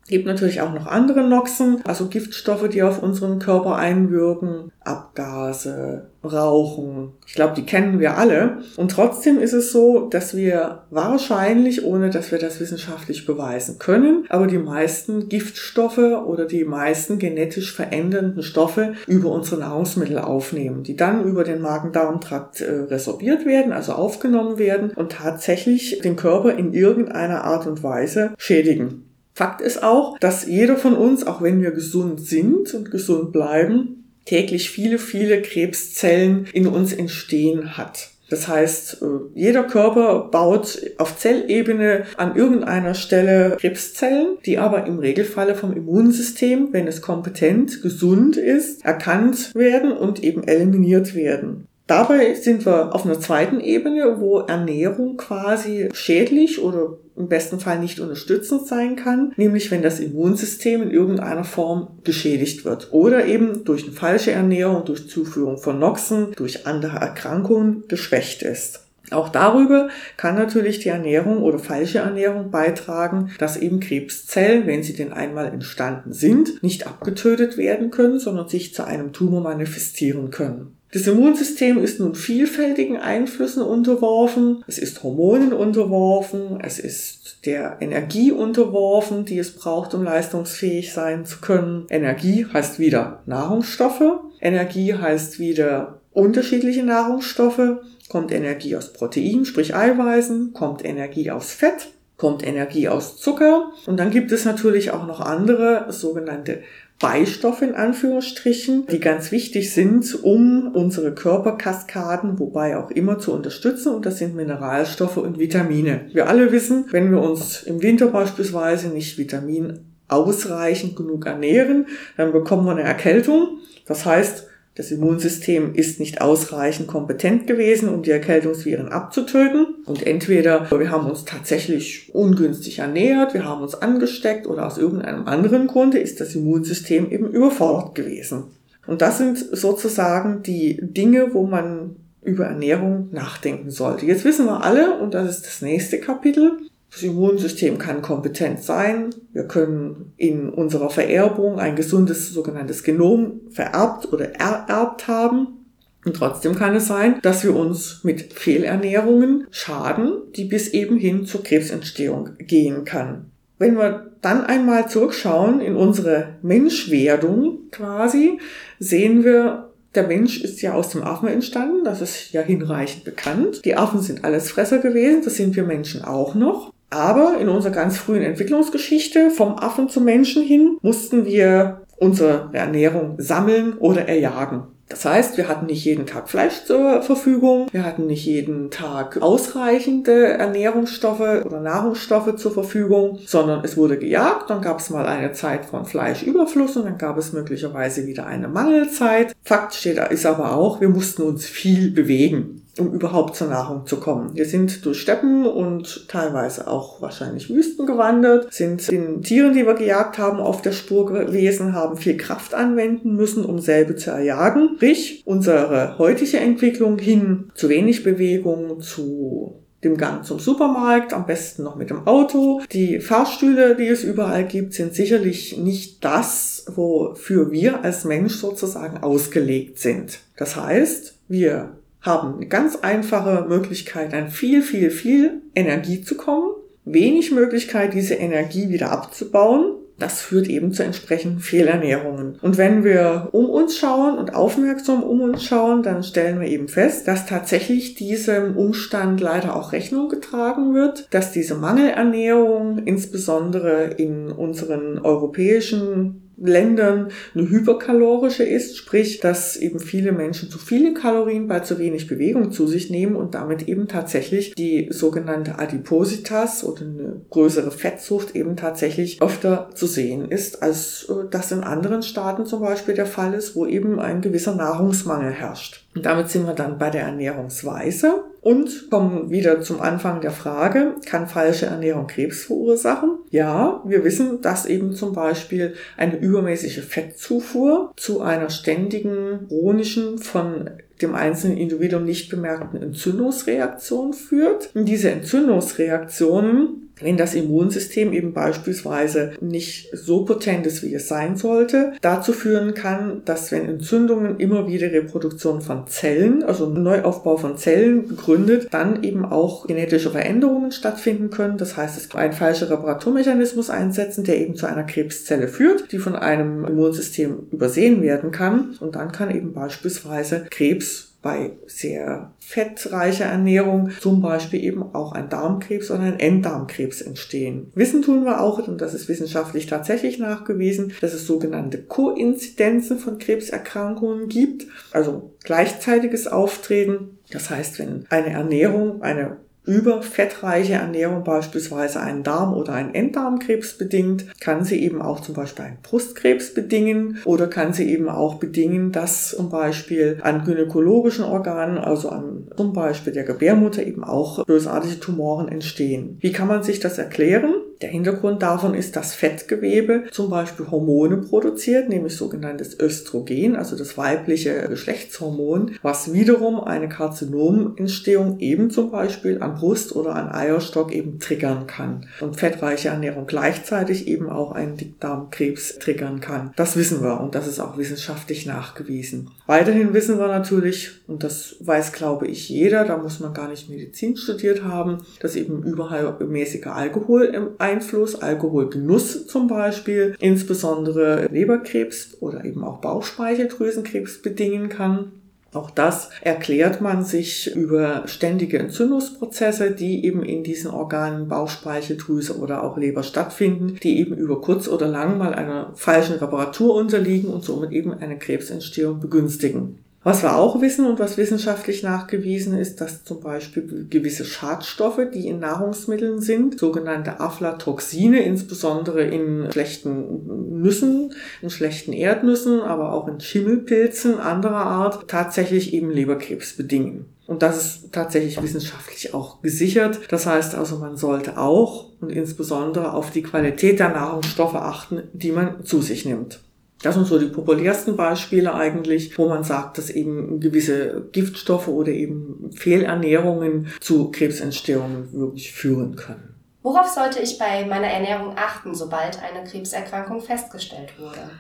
gibt 0.09 0.27
natürlich 0.27 0.61
auch 0.61 0.73
noch 0.73 0.87
andere 0.87 1.27
Noxen, 1.27 1.83
also 1.85 2.07
Giftstoffe, 2.07 2.69
die 2.69 2.83
auf 2.83 3.03
unseren 3.03 3.39
Körper 3.39 3.77
einwirken, 3.77 4.73
Abgase, 4.81 6.07
Rauchen. 6.25 7.13
Ich 7.27 7.35
glaube, 7.35 7.55
die 7.55 7.65
kennen 7.65 8.01
wir 8.01 8.19
alle. 8.19 8.59
Und 8.77 8.91
trotzdem 8.91 9.39
ist 9.39 9.53
es 9.53 9.71
so, 9.71 10.09
dass 10.09 10.37
wir 10.37 10.83
wahrscheinlich, 10.91 11.85
ohne 11.85 12.11
dass 12.11 12.33
wir 12.33 12.39
das 12.39 12.59
wissenschaftlich 12.59 13.25
beweisen 13.27 13.79
können, 13.79 14.25
aber 14.29 14.47
die 14.47 14.59
meisten 14.59 15.29
Giftstoffe 15.29 15.99
oder 15.99 16.47
die 16.47 16.65
meisten 16.65 17.19
genetisch 17.19 17.73
verändernden 17.73 18.43
Stoffe 18.43 18.95
über 19.07 19.31
unsere 19.31 19.61
Nahrungsmittel 19.61 20.19
aufnehmen, 20.19 20.83
die 20.83 20.97
dann 20.97 21.25
über 21.25 21.45
den 21.45 21.61
Magen-Darm-Trakt 21.61 22.63
äh, 22.63 22.71
resorbiert 22.91 23.47
werden, 23.47 23.73
also 23.73 23.93
aufgenommen 23.93 24.59
werden 24.59 24.91
und 24.91 25.13
tatsächlich 25.13 26.01
den 26.01 26.17
Körper 26.17 26.57
in 26.57 26.73
irgendeiner 26.73 27.45
Art 27.45 27.67
und 27.67 27.83
Weise 27.83 28.33
schädigen. 28.39 29.08
Fakt 29.39 29.61
ist 29.61 29.85
auch, 29.85 30.19
dass 30.19 30.47
jeder 30.47 30.77
von 30.77 30.95
uns, 30.95 31.25
auch 31.25 31.41
wenn 31.41 31.63
wir 31.63 31.71
gesund 31.71 32.19
sind 32.19 32.75
und 32.75 32.91
gesund 32.91 33.31
bleiben, 33.31 34.11
täglich 34.25 34.69
viele, 34.69 34.99
viele 34.99 35.43
Krebszellen 35.43 36.49
in 36.53 36.67
uns 36.67 36.93
entstehen 36.93 37.77
hat. 37.77 38.09
Das 38.31 38.49
heißt, 38.49 39.01
äh, 39.01 39.07
jeder 39.37 39.63
Körper 39.63 40.29
baut 40.33 40.81
auf 40.99 41.17
Zellebene 41.17 42.03
an 42.17 42.35
irgendeiner 42.35 42.95
Stelle 42.95 43.57
Krebszellen, 43.61 44.39
die 44.45 44.59
aber 44.59 44.87
im 44.87 44.99
Regelfalle 44.99 45.55
vom 45.55 45.73
Immunsystem, 45.73 46.73
wenn 46.73 46.89
es 46.89 47.01
kompetent, 47.01 47.81
gesund 47.81 48.37
ist, 48.37 48.85
erkannt 48.85 49.55
werden 49.55 49.93
und 49.93 50.25
eben 50.25 50.49
eliminiert 50.49 51.15
werden. 51.15 51.69
Dabei 51.89 52.35
sind 52.35 52.67
wir 52.67 52.95
auf 52.95 53.07
einer 53.07 53.19
zweiten 53.19 53.61
Ebene, 53.61 54.21
wo 54.21 54.41
Ernährung 54.41 55.17
quasi 55.17 55.89
schädlich 55.95 56.61
oder 56.61 56.99
im 57.19 57.29
besten 57.29 57.61
Fall 57.61 57.79
nicht 57.81 58.01
unterstützend 58.01 58.67
sein 58.67 58.97
kann, 58.97 59.33
nämlich 59.37 59.71
wenn 59.71 59.83
das 59.83 60.01
Immunsystem 60.01 60.83
in 60.83 60.91
irgendeiner 60.91 61.45
Form 61.45 61.99
geschädigt 62.05 62.65
wird 62.65 62.93
oder 62.93 63.27
eben 63.27 63.65
durch 63.65 63.85
eine 63.85 63.93
falsche 63.93 64.31
Ernährung, 64.31 64.85
durch 64.85 65.09
Zuführung 65.09 65.59
von 65.59 65.79
Noxen, 65.79 66.33
durch 66.37 66.67
andere 66.67 66.99
Erkrankungen 66.99 67.85
geschwächt 67.89 68.43
ist. 68.43 68.85
Auch 69.11 69.31
darüber 69.31 69.89
kann 70.17 70.35
natürlich 70.35 70.81
die 70.81 70.91
Ernährung 70.91 71.43
oder 71.43 71.59
falsche 71.59 71.99
Ernährung 71.99 72.51
beitragen, 72.51 73.31
dass 73.39 73.57
eben 73.57 73.81
Krebszellen, 73.81 74.67
wenn 74.67 74.83
sie 74.83 74.93
denn 74.93 75.13
einmal 75.13 75.47
entstanden 75.47 76.13
sind, 76.13 76.63
nicht 76.63 76.87
abgetötet 76.87 77.57
werden 77.57 77.91
können, 77.91 78.19
sondern 78.19 78.49
sich 78.49 78.75
zu 78.75 78.85
einem 78.85 79.13
Tumor 79.13 79.41
manifestieren 79.41 80.31
können. 80.31 80.78
Das 80.91 81.07
Immunsystem 81.07 81.77
ist 81.79 82.01
nun 82.01 82.15
vielfältigen 82.15 82.97
Einflüssen 82.97 83.63
unterworfen. 83.63 84.65
Es 84.67 84.79
ist 84.79 85.03
Hormonen 85.03 85.53
unterworfen. 85.53 86.61
Es 86.63 86.79
ist 86.79 87.45
der 87.45 87.77
Energie 87.81 88.33
unterworfen, 88.33 89.27
die 89.27 89.39
es 89.39 89.55
braucht, 89.55 89.93
um 89.93 90.03
leistungsfähig 90.03 90.93
sein 90.93 91.27
zu 91.27 91.41
können. 91.41 91.87
Energie 91.91 92.47
heißt 92.51 92.79
wieder 92.79 93.23
Nahrungsstoffe. 93.27 94.03
Energie 94.41 94.95
heißt 94.95 95.39
wieder 95.39 96.01
unterschiedliche 96.13 96.85
Nahrungsstoffe. 96.85 97.81
Kommt 98.09 98.33
Energie 98.33 98.75
aus 98.75 98.95
Protein, 98.95 99.45
sprich 99.45 99.75
Eiweißen, 99.75 100.55
kommt 100.55 100.83
Energie 100.83 101.31
aus 101.31 101.53
Fett 101.53 101.89
kommt 102.19 102.45
Energie 102.45 102.89
aus 102.89 103.17
Zucker. 103.17 103.73
Und 103.87 103.97
dann 103.97 104.11
gibt 104.11 104.33
es 104.33 104.45
natürlich 104.45 104.91
auch 104.91 105.07
noch 105.07 105.21
andere 105.21 105.87
sogenannte 105.91 106.63
Beistoffe 106.99 107.65
in 107.65 107.75
Anführungsstrichen, 107.75 108.87
die 108.87 108.99
ganz 108.99 109.31
wichtig 109.31 109.73
sind, 109.73 110.19
um 110.25 110.75
unsere 110.75 111.15
Körperkaskaden, 111.15 112.41
wobei 112.41 112.77
auch 112.77 112.91
immer 112.91 113.19
zu 113.19 113.33
unterstützen. 113.33 113.95
Und 113.95 114.05
das 114.05 114.19
sind 114.19 114.35
Mineralstoffe 114.35 115.19
und 115.19 115.39
Vitamine. 115.39 116.07
Wir 116.13 116.29
alle 116.29 116.51
wissen, 116.51 116.87
wenn 116.91 117.13
wir 117.13 117.21
uns 117.21 117.63
im 117.63 117.83
Winter 117.83 118.09
beispielsweise 118.09 118.89
nicht 118.89 119.17
Vitamin 119.17 119.81
ausreichend 120.09 120.97
genug 120.97 121.27
ernähren, 121.27 121.87
dann 122.17 122.33
bekommen 122.33 122.65
wir 122.65 122.73
eine 122.73 122.83
Erkältung. 122.83 123.59
Das 123.87 124.05
heißt, 124.05 124.48
das 124.79 124.93
Immunsystem 124.93 125.75
ist 125.75 125.99
nicht 125.99 126.21
ausreichend 126.21 126.87
kompetent 126.87 127.49
gewesen, 127.49 127.89
um 127.89 128.05
die 128.05 128.13
Erkältungsviren 128.13 128.89
abzutöten. 128.89 129.75
Und 129.87 130.07
entweder 130.07 130.71
wir 130.71 130.93
haben 130.93 131.11
uns 131.11 131.25
tatsächlich 131.25 132.15
ungünstig 132.15 132.79
ernährt, 132.79 133.35
wir 133.35 133.45
haben 133.45 133.61
uns 133.61 133.75
angesteckt 133.75 134.47
oder 134.47 134.65
aus 134.65 134.79
irgendeinem 134.79 135.27
anderen 135.27 135.67
Grunde 135.67 135.99
ist 135.99 136.21
das 136.21 136.37
Immunsystem 136.37 137.11
eben 137.11 137.29
überfordert 137.29 137.97
gewesen. 137.97 138.45
Und 138.87 139.03
das 139.03 139.19
sind 139.19 139.39
sozusagen 139.39 140.45
die 140.45 140.79
Dinge, 140.81 141.35
wo 141.35 141.45
man 141.45 141.97
über 142.23 142.45
Ernährung 142.45 143.09
nachdenken 143.11 143.73
sollte. 143.73 144.07
Jetzt 144.07 144.25
wissen 144.25 144.47
wir 144.47 144.63
alle, 144.63 145.01
und 145.01 145.13
das 145.13 145.29
ist 145.29 145.45
das 145.45 145.61
nächste 145.61 145.99
Kapitel, 145.99 146.53
das 146.91 147.03
Immunsystem 147.03 147.79
kann 147.79 148.03
kompetent 148.03 148.63
sein. 148.63 149.11
Wir 149.33 149.45
können 149.45 150.13
in 150.17 150.49
unserer 150.49 150.91
Vererbung 150.91 151.59
ein 151.59 151.77
gesundes 151.77 152.31
sogenanntes 152.31 152.83
Genom 152.83 153.41
vererbt 153.51 154.13
oder 154.13 154.35
ererbt 154.35 155.07
haben. 155.07 155.67
Und 156.05 156.17
trotzdem 156.17 156.55
kann 156.55 156.75
es 156.75 156.87
sein, 156.87 157.19
dass 157.23 157.45
wir 157.45 157.55
uns 157.55 158.03
mit 158.05 158.33
Fehlernährungen 158.33 159.47
schaden, 159.51 160.23
die 160.37 160.45
bis 160.45 160.69
eben 160.69 160.97
hin 160.97 161.27
zur 161.27 161.43
Krebsentstehung 161.43 162.31
gehen 162.39 162.85
kann. 162.85 163.31
Wenn 163.59 163.77
wir 163.77 164.13
dann 164.23 164.45
einmal 164.45 164.89
zurückschauen 164.89 165.61
in 165.61 165.77
unsere 165.77 166.37
Menschwerdung 166.43 167.71
quasi, 167.71 168.39
sehen 168.79 169.25
wir, 169.25 169.71
der 169.95 170.07
Mensch 170.07 170.43
ist 170.43 170.63
ja 170.63 170.75
aus 170.75 170.91
dem 170.91 171.03
Affen 171.03 171.29
entstanden, 171.29 171.85
das 171.85 172.01
ist 172.01 172.33
ja 172.33 172.41
hinreichend 172.41 173.05
bekannt. 173.05 173.65
Die 173.65 173.77
Affen 173.77 174.01
sind 174.01 174.25
alles 174.25 174.51
Fresser 174.51 174.79
gewesen, 174.79 175.23
das 175.25 175.37
sind 175.37 175.57
wir 175.57 175.65
Menschen 175.65 176.05
auch 176.05 176.35
noch. 176.35 176.73
Aber 176.91 177.37
in 177.41 177.49
unserer 177.49 177.73
ganz 177.73 177.99
frühen 177.99 178.23
Entwicklungsgeschichte 178.23 179.31
vom 179.31 179.59
Affen 179.59 179.89
zum 179.89 180.05
Menschen 180.05 180.43
hin 180.43 180.79
mussten 180.81 181.27
wir 181.27 181.83
unsere 181.97 182.51
Ernährung 182.53 183.17
sammeln 183.19 183.75
oder 183.79 184.09
erjagen. 184.09 184.63
Das 184.89 185.05
heißt, 185.05 185.37
wir 185.37 185.49
hatten 185.49 185.67
nicht 185.67 185.85
jeden 185.85 186.07
Tag 186.07 186.31
Fleisch 186.31 186.65
zur 186.65 187.03
Verfügung, 187.03 187.67
wir 187.73 187.85
hatten 187.85 188.07
nicht 188.07 188.25
jeden 188.25 188.71
Tag 188.71 189.21
ausreichende 189.21 190.29
Ernährungsstoffe 190.29 191.45
oder 191.45 191.61
Nahrungsstoffe 191.61 192.37
zur 192.37 192.53
Verfügung, 192.53 193.19
sondern 193.27 193.63
es 193.65 193.77
wurde 193.77 193.99
gejagt, 193.99 194.49
dann 194.49 194.63
gab 194.63 194.81
es 194.81 194.89
mal 194.89 195.05
eine 195.05 195.33
Zeit 195.33 195.67
von 195.67 195.85
Fleischüberfluss 195.85 196.79
und 196.79 196.87
dann 196.87 196.97
gab 196.97 197.19
es 197.19 197.35
möglicherweise 197.35 198.07
wieder 198.07 198.27
eine 198.27 198.49
Mangelzeit. 198.49 199.35
Fakt 199.45 199.75
steht 199.75 199.99
ist 199.99 200.25
aber 200.25 200.57
auch, 200.57 200.81
wir 200.81 200.89
mussten 200.89 201.21
uns 201.21 201.45
viel 201.45 201.91
bewegen 201.91 202.63
um 202.81 202.93
überhaupt 202.93 203.37
zur 203.37 203.49
Nahrung 203.49 203.87
zu 203.87 203.99
kommen. 203.99 204.31
Wir 204.35 204.47
sind 204.47 204.85
durch 204.85 205.01
Steppen 205.01 205.47
und 205.47 206.09
teilweise 206.09 206.69
auch 206.69 207.01
wahrscheinlich 207.01 207.51
Wüsten 207.51 207.87
gewandert, 207.87 208.53
sind 208.53 208.91
den 208.91 209.23
Tieren, 209.23 209.55
die 209.55 209.67
wir 209.67 209.75
gejagt 209.75 210.19
haben, 210.19 210.39
auf 210.41 210.63
der 210.63 210.73
Spur 210.73 211.07
gewesen, 211.07 211.75
haben 211.75 211.97
viel 211.97 212.17
Kraft 212.17 212.55
anwenden 212.55 213.17
müssen, 213.17 213.45
um 213.45 213.59
selbe 213.59 213.97
zu 213.97 214.11
erjagen. 214.11 214.71
Sprich, 214.77 215.23
unsere 215.25 215.99
heutige 215.99 216.39
Entwicklung 216.39 216.99
hin 216.99 217.51
zu 217.55 217.69
wenig 217.69 218.03
Bewegung, 218.05 218.81
zu 218.81 219.55
dem 219.85 219.97
Gang 219.97 220.25
zum 220.25 220.39
Supermarkt, 220.39 221.13
am 221.13 221.27
besten 221.27 221.63
noch 221.63 221.77
mit 221.77 221.91
dem 221.91 222.07
Auto. 222.07 222.61
Die 222.73 223.01
Fahrstühle, 223.01 223.77
die 223.77 223.87
es 223.87 224.03
überall 224.03 224.45
gibt, 224.45 224.75
sind 224.75 224.95
sicherlich 224.95 225.57
nicht 225.57 226.05
das, 226.05 226.67
wofür 226.75 227.53
wir 227.53 227.85
als 227.85 228.05
Mensch 228.05 228.35
sozusagen 228.35 228.99
ausgelegt 228.99 229.79
sind. 229.79 230.19
Das 230.37 230.57
heißt, 230.57 231.15
wir 231.29 231.78
haben 232.09 232.37
eine 232.37 232.47
ganz 232.47 232.77
einfache 232.77 233.47
Möglichkeit, 233.49 234.13
an 234.15 234.29
viel, 234.29 234.63
viel, 234.63 234.91
viel 234.91 235.43
Energie 235.55 236.03
zu 236.03 236.17
kommen, 236.17 236.51
wenig 236.85 237.31
Möglichkeit, 237.31 237.95
diese 237.95 238.15
Energie 238.15 238.71
wieder 238.71 238.91
abzubauen. 238.91 239.75
Das 239.99 240.21
führt 240.21 240.47
eben 240.47 240.73
zu 240.73 240.85
entsprechenden 240.85 241.41
Fehlernährungen. 241.41 242.39
Und 242.41 242.57
wenn 242.57 242.85
wir 242.85 243.31
um 243.33 243.51
uns 243.51 243.77
schauen 243.77 244.17
und 244.17 244.33
aufmerksam 244.33 245.03
um 245.03 245.21
uns 245.21 245.43
schauen, 245.43 245.83
dann 245.83 246.05
stellen 246.05 246.41
wir 246.41 246.47
eben 246.47 246.69
fest, 246.69 247.09
dass 247.09 247.27
tatsächlich 247.27 247.95
diesem 247.97 248.57
Umstand 248.57 249.21
leider 249.21 249.57
auch 249.57 249.73
Rechnung 249.73 250.09
getragen 250.09 250.73
wird, 250.73 251.09
dass 251.11 251.33
diese 251.33 251.57
Mangelernährung 251.57 252.79
insbesondere 252.79 253.87
in 253.97 254.31
unseren 254.31 254.99
europäischen 255.01 256.28
Ländern 256.41 257.09
eine 257.35 257.49
hyperkalorische 257.49 258.45
ist, 258.45 258.77
sprich, 258.77 259.21
dass 259.21 259.57
eben 259.57 259.81
viele 259.81 260.13
Menschen 260.13 260.51
zu 260.51 260.59
viele 260.59 260.95
Kalorien 260.95 261.49
bei 261.49 261.61
zu 261.61 261.79
wenig 261.79 262.07
Bewegung 262.07 262.53
zu 262.53 262.67
sich 262.67 262.91
nehmen 262.91 263.17
und 263.17 263.35
damit 263.35 263.69
eben 263.69 263.89
tatsächlich 263.89 264.55
die 264.55 264.89
sogenannte 264.91 265.59
Adipositas 265.59 266.65
oder 266.65 266.83
eine 266.83 267.21
größere 267.31 267.71
Fettsucht 267.71 268.37
eben 268.37 268.57
tatsächlich 268.57 269.21
öfter 269.21 269.71
zu 269.75 269.87
sehen 269.87 270.31
ist, 270.31 270.63
als 270.63 271.09
äh, 271.09 271.29
das 271.31 271.53
in 271.53 271.61
anderen 271.61 272.03
Staaten 272.03 272.47
zum 272.47 272.61
Beispiel 272.61 272.95
der 272.95 273.07
Fall 273.07 273.35
ist, 273.35 273.57
wo 273.57 273.67
eben 273.67 273.99
ein 273.99 274.21
gewisser 274.21 274.55
Nahrungsmangel 274.55 275.33
herrscht. 275.33 275.88
Und 275.99 276.07
damit 276.07 276.29
sind 276.29 276.47
wir 276.47 276.55
dann 276.55 276.79
bei 276.79 276.91
der 276.91 277.03
Ernährungsweise 277.03 278.23
und 278.41 278.89
kommen 278.89 279.31
wieder 279.31 279.63
zum 279.63 279.81
Anfang 279.81 280.21
der 280.21 280.31
Frage, 280.31 280.95
kann 281.05 281.27
falsche 281.27 281.67
Ernährung 281.67 282.07
Krebs 282.07 282.45
verursachen? 282.45 283.19
Ja, 283.31 283.83
wir 283.85 284.05
wissen, 284.05 284.41
dass 284.41 284.65
eben 284.67 284.93
zum 284.93 285.13
Beispiel 285.13 285.75
eine 285.97 286.17
übermäßige 286.17 286.85
Fettzufuhr 286.85 287.93
zu 287.97 288.21
einer 288.21 288.49
ständigen 288.49 289.49
chronischen 289.49 290.19
von 290.19 290.71
dem 291.03 291.15
einzelnen 291.15 291.57
Individuum 291.57 292.05
nicht 292.05 292.31
bemerkten 292.31 292.83
Entzündungsreaktion 292.83 294.13
führt. 294.13 294.71
Und 294.75 294.87
diese 294.87 295.11
Entzündungsreaktionen 295.11 296.89
wenn 297.01 297.17
das 297.17 297.35
Immunsystem 297.35 298.13
eben 298.13 298.33
beispielsweise 298.33 299.33
nicht 299.41 299.89
so 299.93 300.25
potent 300.25 300.67
ist, 300.67 300.83
wie 300.83 300.95
es 300.95 301.09
sein 301.09 301.37
sollte, 301.37 301.93
dazu 302.01 302.33
führen 302.33 302.75
kann, 302.75 303.23
dass 303.25 303.53
wenn 303.53 303.69
Entzündungen 303.69 304.39
immer 304.39 304.67
wieder 304.67 304.91
Reproduktion 304.91 305.61
von 305.61 305.87
Zellen, 305.87 306.43
also 306.43 306.67
Neuaufbau 306.69 307.37
von 307.37 307.57
Zellen 307.57 308.09
begründet, 308.09 308.69
dann 308.71 309.03
eben 309.03 309.25
auch 309.25 309.67
genetische 309.67 310.11
Veränderungen 310.11 310.73
stattfinden 310.73 311.31
können. 311.31 311.59
Das 311.59 311.77
heißt, 311.77 311.97
es 311.97 312.09
kann 312.09 312.21
ein 312.21 312.33
falscher 312.33 312.71
Reparaturmechanismus 312.71 313.71
einsetzen, 313.71 314.25
der 314.25 314.39
eben 314.39 314.57
zu 314.57 314.67
einer 314.67 314.85
Krebszelle 314.85 315.49
führt, 315.49 315.93
die 315.93 315.99
von 315.99 316.17
einem 316.17 316.65
Immunsystem 316.65 317.47
übersehen 317.53 318.03
werden 318.03 318.31
kann. 318.31 318.77
Und 318.81 318.97
dann 318.97 319.13
kann 319.13 319.35
eben 319.35 319.53
beispielsweise 319.53 320.47
Krebs 320.51 320.88
bei 321.21 321.53
sehr 321.67 322.33
fettreicher 322.39 323.25
Ernährung 323.25 323.91
zum 324.01 324.23
Beispiel 324.23 324.63
eben 324.63 324.83
auch 324.95 325.13
ein 325.13 325.29
Darmkrebs 325.29 325.91
oder 325.91 326.03
ein 326.03 326.21
Enddarmkrebs 326.21 327.01
entstehen. 327.01 327.73
Wissen 327.75 328.03
tun 328.03 328.25
wir 328.25 328.41
auch, 328.41 328.67
und 328.67 328.81
das 328.81 328.95
ist 328.95 329.09
wissenschaftlich 329.09 329.67
tatsächlich 329.67 330.19
nachgewiesen, 330.19 330.93
dass 331.01 331.15
es 331.15 331.27
sogenannte 331.27 331.83
Koinzidenzen 331.83 332.99
von 332.99 333.19
Krebserkrankungen 333.19 334.29
gibt, 334.29 334.67
also 334.93 335.35
gleichzeitiges 335.43 336.29
Auftreten. 336.29 337.19
Das 337.31 337.51
heißt, 337.51 337.79
wenn 337.81 338.07
eine 338.11 338.31
Ernährung, 338.31 339.03
eine 339.03 339.39
über 339.69 340.03
fettreiche 340.03 340.73
Ernährung 340.73 341.25
beispielsweise 341.25 342.01
einen 342.01 342.23
Darm- 342.23 342.55
oder 342.55 342.73
einen 342.73 342.95
Enddarmkrebs 342.95 343.75
bedingt, 343.75 344.25
kann 344.41 344.65
sie 344.65 344.83
eben 344.83 345.03
auch 345.03 345.21
zum 345.21 345.35
Beispiel 345.35 345.67
einen 345.67 345.83
Brustkrebs 345.83 346.55
bedingen 346.55 347.19
oder 347.27 347.47
kann 347.47 347.75
sie 347.75 347.93
eben 347.93 348.09
auch 348.09 348.37
bedingen, 348.37 348.93
dass 348.93 349.29
zum 349.31 349.51
Beispiel 349.51 350.19
an 350.23 350.45
gynäkologischen 350.45 351.25
Organen, 351.25 351.77
also 351.77 352.09
an 352.09 352.49
zum 352.57 352.73
Beispiel 352.73 353.13
der 353.13 353.25
Gebärmutter 353.25 353.87
eben 353.87 354.05
auch 354.05 354.45
bösartige 354.47 354.99
Tumoren 354.99 355.49
entstehen. 355.49 356.17
Wie 356.21 356.33
kann 356.33 356.49
man 356.49 356.63
sich 356.63 356.81
das 356.81 356.97
erklären? 356.97 357.55
Der 357.81 357.91
Hintergrund 357.91 358.43
davon 358.43 358.75
ist, 358.75 358.97
dass 358.97 359.15
Fettgewebe 359.15 360.05
zum 360.11 360.31
Beispiel 360.31 360.69
Hormone 360.69 361.19
produziert, 361.19 361.89
nämlich 361.89 362.17
sogenanntes 362.17 362.79
Östrogen, 362.81 363.55
also 363.55 363.77
das 363.77 363.97
weibliche 363.97 364.69
Geschlechtshormon, 364.69 365.77
was 365.83 366.13
wiederum 366.13 366.61
eine 366.61 366.89
Karzinomentstehung 366.89 368.41
eben 368.41 368.71
zum 368.71 368.91
Beispiel 368.91 369.41
an 369.41 369.55
Brust 369.55 369.95
oder 369.95 370.17
an 370.17 370.29
Eierstock 370.29 370.93
eben 370.93 371.21
triggern 371.21 371.69
kann. 371.69 372.07
Und 372.21 372.37
fettreiche 372.37 372.89
Ernährung 372.89 373.27
gleichzeitig 373.27 374.09
eben 374.09 374.29
auch 374.29 374.51
einen 374.53 374.77
Dickdarmkrebs 374.77 375.79
triggern 375.79 376.21
kann. 376.21 376.53
Das 376.57 376.77
wissen 376.77 377.03
wir 377.03 377.21
und 377.21 377.37
das 377.37 377.47
ist 377.47 377.61
auch 377.61 377.79
wissenschaftlich 377.79 378.45
nachgewiesen. 378.45 379.31
Weiterhin 379.47 379.95
wissen 379.95 380.19
wir 380.19 380.27
natürlich, 380.27 380.91
und 381.07 381.23
das 381.23 381.57
weiß 381.61 381.93
glaube 381.93 382.27
ich 382.27 382.49
jeder, 382.49 382.85
da 382.85 382.97
muss 382.97 383.21
man 383.21 383.33
gar 383.35 383.49
nicht 383.49 383.71
Medizin 383.71 384.17
studiert 384.17 384.65
haben, 384.65 384.99
dass 385.21 385.37
eben 385.37 385.63
übermäßiger 385.63 386.75
Alkohol 386.75 387.25
im 387.27 387.49
Einfluss, 387.69 388.15
Alkoholgenuss 388.15 389.27
zum 389.27 389.47
Beispiel, 389.47 390.17
insbesondere 390.21 391.27
Leberkrebs 391.31 392.17
oder 392.21 392.45
eben 392.45 392.65
auch 392.65 392.81
Bauchspeicheldrüsenkrebs 392.81 394.23
bedingen 394.23 394.71
kann. 394.71 395.13
Auch 395.53 395.71
das 395.71 396.11
erklärt 396.21 396.83
man 396.83 397.05
sich 397.05 397.55
über 397.55 398.03
ständige 398.07 398.59
Entzündungsprozesse, 398.59 399.71
die 399.71 400.05
eben 400.05 400.23
in 400.23 400.45
diesen 400.45 400.71
Organen 400.71 401.29
Bauchspeicheldrüse 401.29 402.39
oder 402.39 402.63
auch 402.63 402.77
Leber 402.77 403.03
stattfinden, 403.03 403.79
die 403.83 403.99
eben 403.99 404.15
über 404.15 404.43
kurz 404.43 404.69
oder 404.69 404.87
lang 404.87 405.17
mal 405.17 405.35
einer 405.35 405.73
falschen 405.75 406.17
Reparatur 406.17 406.75
unterliegen 406.75 407.31
und 407.31 407.45
somit 407.45 407.73
eben 407.73 407.95
eine 407.95 408.19
Krebsentstehung 408.19 409.01
begünstigen. 409.01 409.79
Was 410.05 410.23
wir 410.23 410.37
auch 410.37 410.61
wissen 410.61 410.87
und 410.87 411.01
was 411.01 411.19
wissenschaftlich 411.19 411.83
nachgewiesen 411.83 412.57
ist, 412.57 412.81
dass 412.81 413.03
zum 413.03 413.21
Beispiel 413.21 413.87
gewisse 413.91 414.25
Schadstoffe, 414.25 415.01
die 415.13 415.27
in 415.27 415.41
Nahrungsmitteln 415.41 416.21
sind, 416.21 416.59
sogenannte 416.59 417.19
Aflatoxine, 417.21 418.23
insbesondere 418.23 419.03
in 419.03 419.51
schlechten 419.51 420.61
Nüssen, 420.63 421.15
in 421.43 421.51
schlechten 421.51 421.93
Erdnüssen, 421.93 422.61
aber 422.61 422.93
auch 422.93 423.09
in 423.09 423.21
Schimmelpilzen 423.21 424.21
anderer 424.21 424.65
Art, 424.65 425.09
tatsächlich 425.09 425.75
eben 425.75 425.91
Leberkrebs 425.91 426.57
bedingen. 426.57 427.07
Und 427.27 427.43
das 427.43 427.59
ist 427.59 427.93
tatsächlich 427.93 428.41
wissenschaftlich 428.43 429.13
auch 429.13 429.43
gesichert. 429.43 430.01
Das 430.09 430.25
heißt 430.25 430.55
also, 430.55 430.79
man 430.79 430.97
sollte 430.97 431.37
auch 431.37 431.91
und 432.01 432.11
insbesondere 432.11 432.95
auf 432.95 433.11
die 433.11 433.23
Qualität 433.23 433.81
der 433.81 433.91
Nahrungsstoffe 433.91 434.55
achten, 434.55 435.03
die 435.13 435.33
man 435.33 435.65
zu 435.65 435.83
sich 435.83 436.07
nimmt. 436.07 436.41
Das 436.83 436.95
sind 436.95 437.07
so 437.07 437.19
die 437.19 437.27
populärsten 437.27 437.97
Beispiele 437.97 438.55
eigentlich, 438.55 439.19
wo 439.19 439.29
man 439.29 439.43
sagt, 439.43 439.79
dass 439.79 439.91
eben 439.91 440.39
gewisse 440.39 441.09
Giftstoffe 441.13 441.69
oder 441.69 441.91
eben 441.91 442.51
Fehlernährungen 442.55 443.69
zu 443.81 444.11
Krebsentstehungen 444.11 445.13
wirklich 445.13 445.53
führen 445.53 445.97
können. 445.97 446.35
Worauf 446.63 446.89
sollte 446.89 447.21
ich 447.21 447.39
bei 447.39 447.65
meiner 447.65 447.87
Ernährung 447.87 448.37
achten, 448.37 448.75
sobald 448.75 449.21
eine 449.23 449.49
Krebserkrankung 449.49 450.21
festgestellt 450.21 450.93
wurde? 450.99 451.31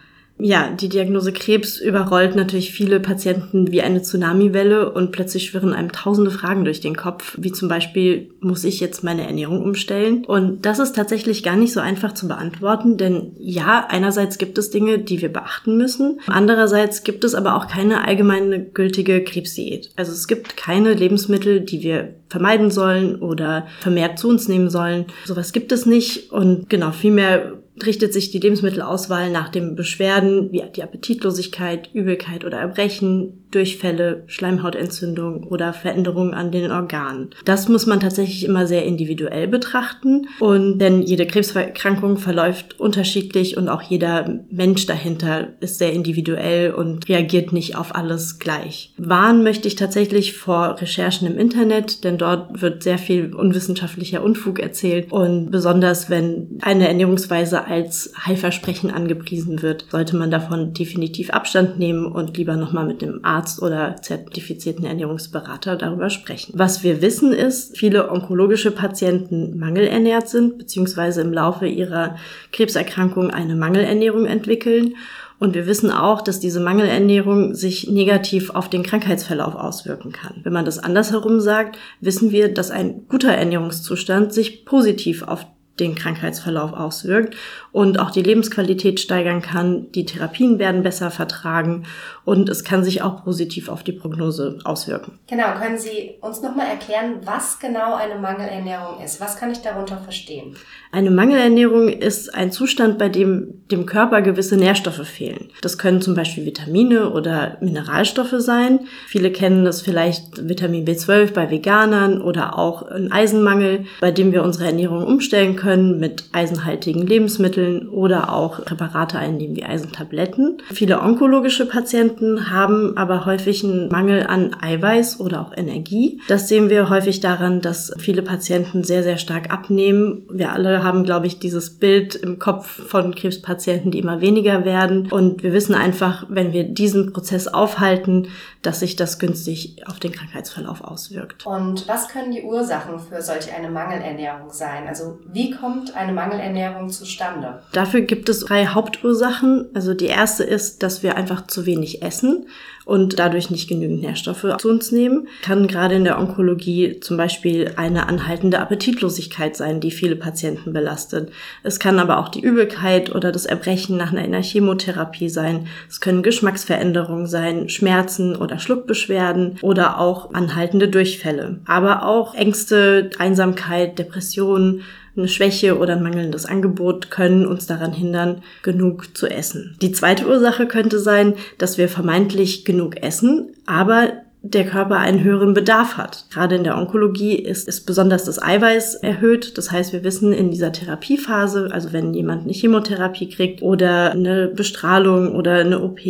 Ja, 0.40 0.70
die 0.70 0.88
Diagnose 0.88 1.32
Krebs 1.32 1.80
überrollt 1.80 2.36
natürlich 2.36 2.72
viele 2.72 3.00
Patienten 3.00 3.72
wie 3.72 3.82
eine 3.82 4.02
Tsunamiwelle 4.02 4.92
und 4.92 5.10
plötzlich 5.10 5.46
schwirren 5.46 5.72
einem 5.72 5.90
tausende 5.90 6.30
Fragen 6.30 6.64
durch 6.64 6.80
den 6.80 6.96
Kopf, 6.96 7.36
wie 7.38 7.52
zum 7.52 7.68
Beispiel, 7.68 8.30
muss 8.40 8.64
ich 8.64 8.78
jetzt 8.78 9.02
meine 9.02 9.26
Ernährung 9.26 9.62
umstellen? 9.62 10.24
Und 10.24 10.64
das 10.64 10.78
ist 10.78 10.94
tatsächlich 10.94 11.42
gar 11.42 11.56
nicht 11.56 11.72
so 11.72 11.80
einfach 11.80 12.12
zu 12.14 12.28
beantworten, 12.28 12.96
denn 12.96 13.32
ja, 13.38 13.86
einerseits 13.88 14.38
gibt 14.38 14.58
es 14.58 14.70
Dinge, 14.70 14.98
die 14.98 15.20
wir 15.20 15.32
beachten 15.32 15.76
müssen, 15.76 16.20
andererseits 16.28 17.02
gibt 17.02 17.24
es 17.24 17.34
aber 17.34 17.56
auch 17.56 17.66
keine 17.66 18.06
allgemeine 18.06 18.62
gültige 18.62 19.24
Krebsdiät. 19.24 19.90
Also 19.96 20.12
es 20.12 20.28
gibt 20.28 20.56
keine 20.56 20.94
Lebensmittel, 20.94 21.60
die 21.60 21.82
wir 21.82 22.14
vermeiden 22.28 22.70
sollen 22.70 23.16
oder 23.16 23.66
vermehrt 23.80 24.18
zu 24.18 24.28
uns 24.28 24.48
nehmen 24.48 24.70
sollen. 24.70 25.06
Sowas 25.24 25.52
gibt 25.52 25.72
es 25.72 25.86
nicht 25.86 26.32
und 26.32 26.68
genau, 26.68 26.92
vielmehr 26.92 27.58
richtet 27.84 28.12
sich 28.12 28.30
die 28.30 28.38
Lebensmittelauswahl 28.38 29.30
nach 29.30 29.48
den 29.48 29.76
Beschwerden 29.76 30.52
wie 30.52 30.62
die 30.74 30.82
Appetitlosigkeit, 30.82 31.90
Übelkeit 31.92 32.44
oder 32.44 32.58
Erbrechen, 32.58 33.44
Durchfälle, 33.50 34.24
Schleimhautentzündung 34.26 35.44
oder 35.44 35.72
Veränderungen 35.72 36.34
an 36.34 36.52
den 36.52 36.70
Organen. 36.70 37.30
Das 37.46 37.68
muss 37.68 37.86
man 37.86 38.00
tatsächlich 38.00 38.44
immer 38.44 38.66
sehr 38.66 38.84
individuell 38.84 39.48
betrachten 39.48 40.28
und 40.38 40.78
denn 40.78 41.00
jede 41.00 41.26
Krebserkrankung 41.26 42.18
verläuft 42.18 42.78
unterschiedlich 42.78 43.56
und 43.56 43.70
auch 43.70 43.80
jeder 43.80 44.40
Mensch 44.50 44.84
dahinter 44.84 45.48
ist 45.60 45.78
sehr 45.78 45.94
individuell 45.94 46.72
und 46.74 47.08
reagiert 47.08 47.54
nicht 47.54 47.76
auf 47.76 47.94
alles 47.94 48.38
gleich. 48.38 48.92
Warnen 48.98 49.42
möchte 49.42 49.66
ich 49.66 49.76
tatsächlich 49.76 50.34
vor 50.34 50.78
Recherchen 50.78 51.26
im 51.26 51.38
Internet, 51.38 52.04
denn 52.04 52.17
dort 52.18 52.60
wird 52.60 52.82
sehr 52.82 52.98
viel 52.98 53.34
unwissenschaftlicher 53.34 54.22
Unfug 54.22 54.58
erzählt 54.58 55.10
und 55.12 55.50
besonders 55.50 56.10
wenn 56.10 56.58
eine 56.62 56.88
Ernährungsweise 56.88 57.64
als 57.64 58.12
Heilversprechen 58.26 58.90
angepriesen 58.90 59.62
wird, 59.62 59.86
sollte 59.90 60.16
man 60.16 60.30
davon 60.30 60.74
definitiv 60.74 61.30
Abstand 61.30 61.78
nehmen 61.78 62.06
und 62.06 62.36
lieber 62.36 62.56
nochmal 62.56 62.86
mit 62.86 63.02
dem 63.02 63.24
Arzt 63.24 63.62
oder 63.62 63.96
zertifizierten 64.02 64.84
Ernährungsberater 64.84 65.76
darüber 65.76 66.10
sprechen. 66.10 66.52
Was 66.56 66.82
wir 66.82 67.00
wissen 67.00 67.32
ist, 67.32 67.76
viele 67.76 68.10
onkologische 68.10 68.70
Patienten 68.70 69.58
mangelernährt 69.58 70.28
sind, 70.28 70.58
beziehungsweise 70.58 71.20
im 71.20 71.32
Laufe 71.32 71.66
ihrer 71.66 72.16
Krebserkrankung 72.52 73.30
eine 73.30 73.54
Mangelernährung 73.54 74.26
entwickeln. 74.26 74.94
Und 75.38 75.54
wir 75.54 75.66
wissen 75.66 75.90
auch, 75.90 76.20
dass 76.20 76.40
diese 76.40 76.60
Mangelernährung 76.60 77.54
sich 77.54 77.88
negativ 77.88 78.50
auf 78.50 78.68
den 78.68 78.82
Krankheitsverlauf 78.82 79.54
auswirken 79.54 80.10
kann. 80.10 80.40
Wenn 80.42 80.52
man 80.52 80.64
das 80.64 80.78
andersherum 80.78 81.40
sagt, 81.40 81.78
wissen 82.00 82.32
wir, 82.32 82.52
dass 82.52 82.70
ein 82.70 83.06
guter 83.08 83.32
Ernährungszustand 83.32 84.32
sich 84.32 84.64
positiv 84.64 85.22
auf 85.22 85.46
den 85.80 85.94
Krankheitsverlauf 85.94 86.72
auswirkt 86.72 87.36
und 87.72 87.98
auch 88.00 88.10
die 88.10 88.22
Lebensqualität 88.22 89.00
steigern 89.00 89.42
kann. 89.42 89.92
Die 89.92 90.04
Therapien 90.04 90.58
werden 90.58 90.82
besser 90.82 91.10
vertragen 91.10 91.84
und 92.28 92.50
es 92.50 92.62
kann 92.62 92.84
sich 92.84 93.00
auch 93.00 93.24
positiv 93.24 93.70
auf 93.70 93.82
die 93.82 93.92
Prognose 93.92 94.58
auswirken. 94.64 95.18
Genau, 95.28 95.54
können 95.58 95.78
Sie 95.78 96.16
uns 96.20 96.42
nochmal 96.42 96.66
erklären, 96.66 97.20
was 97.24 97.58
genau 97.58 97.94
eine 97.94 98.16
Mangelernährung 98.16 99.02
ist? 99.02 99.18
Was 99.18 99.38
kann 99.38 99.50
ich 99.50 99.62
darunter 99.62 99.96
verstehen? 99.96 100.54
Eine 100.92 101.10
Mangelernährung 101.10 101.88
ist 101.88 102.34
ein 102.34 102.52
Zustand, 102.52 102.98
bei 102.98 103.08
dem 103.08 103.58
dem 103.70 103.86
Körper 103.86 104.22
gewisse 104.22 104.56
Nährstoffe 104.56 105.06
fehlen. 105.06 105.50
Das 105.60 105.78
können 105.78 106.00
zum 106.00 106.14
Beispiel 106.14 106.46
Vitamine 106.46 107.10
oder 107.10 107.58
Mineralstoffe 107.60 108.34
sein. 108.38 108.80
Viele 109.06 109.30
kennen 109.30 109.64
das 109.64 109.82
vielleicht 109.82 110.48
Vitamin 110.48 110.86
B12 110.86 111.32
bei 111.32 111.50
Veganern 111.50 112.22
oder 112.22 112.58
auch 112.58 112.82
ein 112.82 113.12
Eisenmangel, 113.12 113.84
bei 114.00 114.10
dem 114.10 114.32
wir 114.32 114.42
unsere 114.42 114.66
Ernährung 114.66 115.04
umstellen 115.04 115.56
können 115.56 115.98
mit 115.98 116.24
eisenhaltigen 116.32 117.06
Lebensmitteln 117.06 117.88
oder 117.88 118.32
auch 118.32 118.64
Präparate 118.64 119.18
einnehmen 119.18 119.56
wie 119.56 119.64
Eisentabletten. 119.64 120.58
Viele 120.72 121.00
onkologische 121.02 121.66
Patienten 121.66 122.17
haben 122.20 122.96
aber 122.96 123.26
häufig 123.26 123.64
einen 123.64 123.88
Mangel 123.88 124.26
an 124.26 124.56
Eiweiß 124.60 125.20
oder 125.20 125.40
auch 125.40 125.56
Energie. 125.56 126.20
Das 126.28 126.48
sehen 126.48 126.70
wir 126.70 126.90
häufig 126.90 127.20
daran, 127.20 127.60
dass 127.60 127.92
viele 127.98 128.22
Patienten 128.22 128.84
sehr, 128.84 129.02
sehr 129.02 129.18
stark 129.18 129.50
abnehmen. 129.50 130.22
Wir 130.30 130.52
alle 130.52 130.82
haben, 130.82 131.04
glaube 131.04 131.26
ich, 131.26 131.38
dieses 131.38 131.70
Bild 131.78 132.14
im 132.14 132.38
Kopf 132.38 132.66
von 132.66 133.14
Krebspatienten, 133.14 133.90
die 133.90 133.98
immer 133.98 134.20
weniger 134.20 134.64
werden. 134.64 135.10
Und 135.10 135.42
wir 135.42 135.52
wissen 135.52 135.74
einfach, 135.74 136.26
wenn 136.28 136.52
wir 136.52 136.64
diesen 136.64 137.12
Prozess 137.12 137.48
aufhalten, 137.48 138.28
dass 138.62 138.80
sich 138.80 138.96
das 138.96 139.18
günstig 139.18 139.86
auf 139.86 139.98
den 139.98 140.12
Krankheitsverlauf 140.12 140.80
auswirkt. 140.80 141.46
Und 141.46 141.86
was 141.86 142.08
können 142.08 142.32
die 142.32 142.42
Ursachen 142.42 142.98
für 142.98 143.22
solch 143.22 143.52
eine 143.52 143.70
Mangelernährung 143.70 144.52
sein? 144.52 144.88
Also 144.88 145.20
wie 145.26 145.50
kommt 145.50 145.94
eine 145.94 146.12
Mangelernährung 146.12 146.90
zustande? 146.90 147.62
Dafür 147.72 148.00
gibt 148.00 148.28
es 148.28 148.40
drei 148.40 148.66
Hauptursachen. 148.66 149.68
Also 149.74 149.94
die 149.94 150.06
erste 150.06 150.44
ist, 150.44 150.82
dass 150.82 151.02
wir 151.02 151.16
einfach 151.16 151.46
zu 151.46 151.66
wenig 151.66 152.02
essen 152.02 152.46
und 152.88 153.18
dadurch 153.18 153.50
nicht 153.50 153.68
genügend 153.68 154.00
Nährstoffe 154.00 154.46
zu 154.58 154.70
uns 154.70 154.92
nehmen. 154.92 155.28
Kann 155.42 155.66
gerade 155.66 155.94
in 155.94 156.04
der 156.04 156.18
Onkologie 156.18 157.00
zum 157.00 157.18
Beispiel 157.18 157.72
eine 157.76 158.08
anhaltende 158.08 158.60
Appetitlosigkeit 158.60 159.54
sein, 159.56 159.80
die 159.80 159.90
viele 159.90 160.16
Patienten 160.16 160.72
belastet. 160.72 161.30
Es 161.62 161.78
kann 161.78 161.98
aber 161.98 162.18
auch 162.18 162.30
die 162.30 162.40
Übelkeit 162.40 163.14
oder 163.14 163.30
das 163.30 163.44
Erbrechen 163.44 163.98
nach 163.98 164.14
einer 164.14 164.42
Chemotherapie 164.42 165.28
sein. 165.28 165.66
Es 165.90 166.00
können 166.00 166.22
Geschmacksveränderungen 166.22 167.26
sein, 167.26 167.68
Schmerzen 167.68 168.34
oder 168.34 168.58
Schluckbeschwerden 168.58 169.58
oder 169.60 170.00
auch 170.00 170.32
anhaltende 170.32 170.88
Durchfälle. 170.88 171.60
Aber 171.66 172.06
auch 172.06 172.34
Ängste, 172.34 173.10
Einsamkeit, 173.18 173.98
Depressionen, 173.98 174.82
eine 175.18 175.28
Schwäche 175.28 175.78
oder 175.78 175.94
ein 175.94 176.02
mangelndes 176.02 176.46
Angebot 176.46 177.10
können 177.10 177.46
uns 177.46 177.66
daran 177.66 177.92
hindern, 177.92 178.42
genug 178.62 179.16
zu 179.16 179.26
essen. 179.26 179.76
Die 179.82 179.92
zweite 179.92 180.26
Ursache 180.26 180.66
könnte 180.66 180.98
sein, 180.98 181.34
dass 181.58 181.78
wir 181.78 181.88
vermeintlich 181.88 182.64
genug 182.64 183.02
essen, 183.02 183.50
aber 183.66 184.12
der 184.42 184.64
Körper 184.64 184.96
einen 184.98 185.24
höheren 185.24 185.52
Bedarf 185.52 185.96
hat. 185.96 186.26
Gerade 186.30 186.54
in 186.54 186.64
der 186.64 186.78
Onkologie 186.78 187.34
ist, 187.34 187.66
ist 187.66 187.86
besonders 187.86 188.24
das 188.24 188.40
Eiweiß 188.40 188.96
erhöht. 188.96 189.58
Das 189.58 189.72
heißt, 189.72 189.92
wir 189.92 190.04
wissen 190.04 190.32
in 190.32 190.50
dieser 190.50 190.70
Therapiephase, 190.70 191.70
also 191.72 191.92
wenn 191.92 192.14
jemand 192.14 192.44
eine 192.44 192.52
Chemotherapie 192.52 193.28
kriegt 193.28 193.62
oder 193.62 194.12
eine 194.12 194.46
Bestrahlung 194.46 195.34
oder 195.34 195.56
eine 195.56 195.82
OP, 195.82 196.00